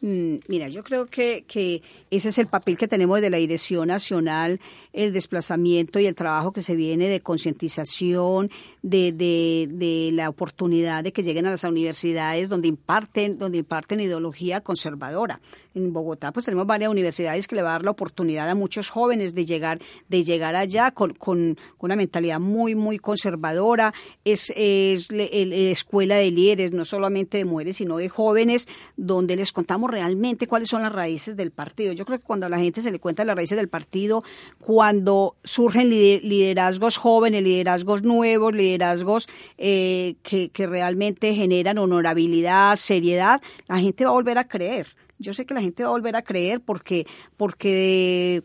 [0.00, 3.88] Mm, mira, yo creo que, que ese es el papel que tenemos de la Dirección
[3.88, 4.60] Nacional,
[4.92, 8.50] el desplazamiento y el trabajo que se viene de concientización,
[8.82, 14.00] de, de, de, la oportunidad de que lleguen a las universidades donde imparten, donde imparten
[14.00, 15.40] ideología conservadora.
[15.74, 18.90] En Bogotá, pues tenemos varias universidades que le va a dar la oportunidad a muchos
[18.90, 23.92] jóvenes de llegar, de llegar allá con, con, una mentalidad muy, muy conservadora.
[24.24, 29.50] Es, es la escuela de líderes, no solamente de mujeres, sino de jóvenes, donde les
[29.50, 31.92] contamos realmente cuáles son las raíces del partido.
[31.92, 34.22] Yo creo que cuando a la gente se le cuenta las raíces del partido,
[34.60, 43.80] cuando surgen liderazgos jóvenes, liderazgos nuevos, liderazgos eh, que, que realmente generan honorabilidad, seriedad, la
[43.80, 44.86] gente va a volver a creer.
[45.18, 47.06] Yo sé que la gente va a volver a creer porque,
[47.36, 48.42] porque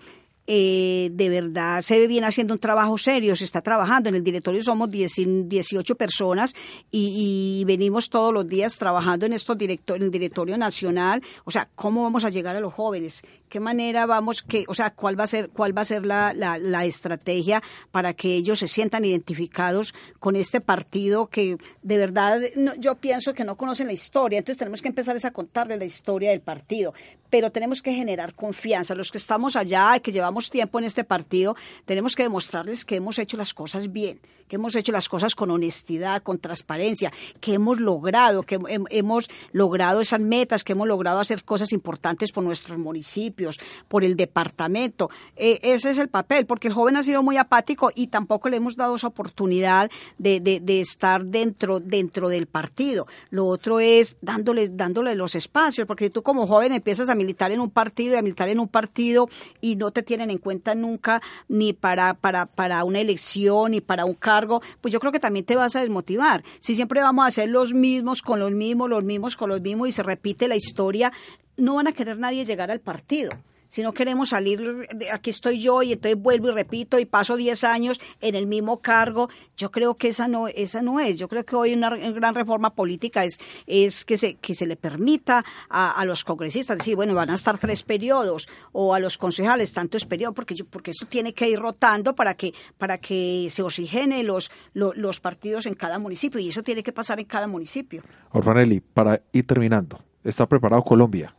[0.52, 4.10] eh, de verdad se viene haciendo un trabajo serio, se está trabajando.
[4.10, 6.56] En el directorio somos 18 personas
[6.90, 11.22] y, venimos todos los días trabajando en, estos director, en el directorio nacional.
[11.46, 13.22] O sea, ¿cómo vamos a llegar a los jóvenes?
[13.48, 16.34] ¿Qué manera vamos, que, o sea, cuál va a ser, cuál va a ser la,
[16.34, 22.42] la, estrategia para que ellos se sientan identificados con este partido que de verdad
[22.80, 24.40] yo pienso que no conocen la historia?
[24.40, 26.94] Entonces tenemos que empezar a contarles la historia del partido,
[27.30, 28.96] pero tenemos que generar confianza.
[28.96, 32.96] Los que estamos allá y que llevamos tiempo en este partido, tenemos que demostrarles que
[32.96, 37.54] hemos hecho las cosas bien, que hemos hecho las cosas con honestidad, con transparencia, que
[37.54, 38.60] hemos logrado, que
[38.90, 44.16] hemos logrado esas metas, que hemos logrado hacer cosas importantes por nuestros municipios, por el
[44.16, 45.10] departamento.
[45.36, 48.58] Eh, ese es el papel, porque el joven ha sido muy apático y tampoco le
[48.58, 53.08] hemos dado esa oportunidad de, de, estar dentro, dentro del partido.
[53.30, 57.60] Lo otro es dándole, dándole los espacios, porque tú como joven empiezas a militar en
[57.60, 59.30] un partido y a militar en un partido
[59.62, 64.06] y no te tienen en cuenta nunca ni para, para, para una elección ni para
[64.06, 66.44] un cargo, pues yo creo que también te vas a desmotivar.
[66.60, 69.90] Si siempre vamos a ser los mismos, con los mismos, los mismos, con los mismos
[69.90, 71.12] y se repite la historia,
[71.58, 73.32] no van a querer nadie llegar al partido
[73.70, 77.38] si no queremos salir, de aquí estoy yo y entonces vuelvo y repito y paso
[77.38, 81.18] 10 años en el mismo cargo, yo creo que esa no, esa no es.
[81.18, 84.76] Yo creo que hoy una gran reforma política es, es que, se, que se le
[84.76, 89.72] permita a, los congresistas decir, bueno, van a estar tres periodos o a los concejales
[89.72, 93.62] tantos periodos, porque, yo, porque eso tiene que ir rotando para que, para que se
[93.62, 97.46] oxigene los, los, los partidos en cada municipio y eso tiene que pasar en cada
[97.46, 98.02] municipio.
[98.32, 101.36] Orfanelli, para ir terminando, ¿está preparado Colombia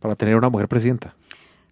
[0.00, 1.14] para tener una mujer presidenta?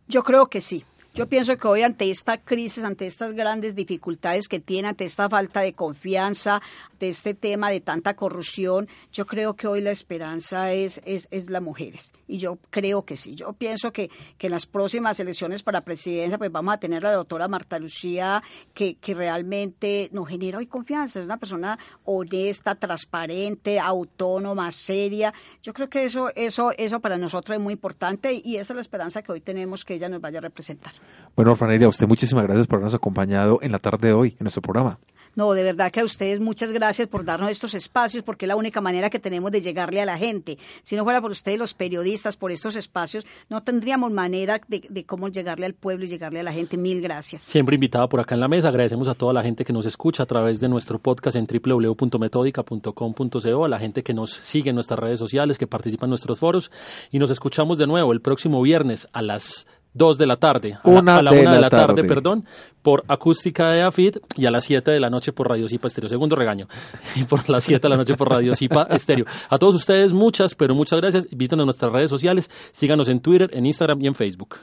[0.09, 0.85] Yo creo que sí.
[1.15, 5.29] Yo pienso que hoy ante esta crisis, ante estas grandes dificultades que tiene, ante esta
[5.29, 6.61] falta de confianza,
[6.99, 11.51] de este tema de tanta corrupción, yo creo que hoy la esperanza es, es, es
[11.51, 12.13] las mujeres.
[12.27, 13.37] Y yo creo que sí.
[13.37, 17.11] Yo pienso que, que en las próximas elecciones para presidencia, pues vamos a tener a
[17.11, 18.43] la doctora Marta Lucía,
[18.73, 21.21] que, que realmente nos genera hoy confianza.
[21.21, 25.33] Es una persona honesta, transparente, autónoma, seria.
[25.63, 28.81] Yo creo que eso, eso, eso para nosotros es muy importante y esa es la
[28.81, 30.93] esperanza que hoy tenemos que ella nos vaya a representar.
[31.37, 34.45] Bueno, Franelia, a usted muchísimas gracias por habernos acompañado en la tarde de hoy en
[34.45, 34.99] nuestro programa.
[35.37, 38.55] No, de verdad que a ustedes muchas gracias por darnos estos espacios, porque es la
[38.55, 40.59] única manera que tenemos de llegarle a la gente.
[40.83, 45.27] Si no fuera por ustedes, los periodistas, por estos espacios, no tendríamos manera de, cómo
[45.29, 46.77] llegarle al pueblo y llegarle a la gente.
[46.77, 47.43] Mil gracias.
[47.43, 48.69] Siempre invitada por acá en la mesa.
[48.69, 53.65] Agradecemos a toda la gente que nos escucha a través de nuestro podcast en www.metódica.com.co,
[53.65, 56.71] a la gente que nos sigue en nuestras redes sociales, que participa en nuestros foros.
[57.11, 60.91] Y nos escuchamos de nuevo el próximo viernes a las 2 de la tarde, a
[60.91, 62.45] la, a 1 de, la, tarde, perdón,
[62.83, 66.09] por Acústica de AFIT y a las 7 de la noche por Radio Cipa Estéreo.
[66.09, 66.69] Segundo regaño.
[67.15, 69.25] Y por las 7 de la noche por Radio Cipa Estéreo.
[69.49, 71.29] A todos ustedes, muchas, pero muchas gracias.
[71.31, 72.51] Invítanos a nuestras redes sociales.
[72.73, 74.57] Síganos en Twitter, en Instagram y en Facebook.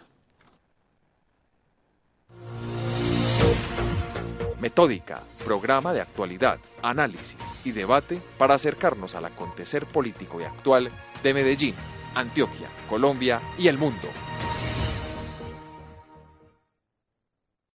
[4.60, 10.92] Metódica, programa de actualidad, análisis y debate para acercarnos al acontecer político y actual
[11.24, 11.74] de Medellín,
[12.14, 14.10] Antioquia, Colombia y el mundo.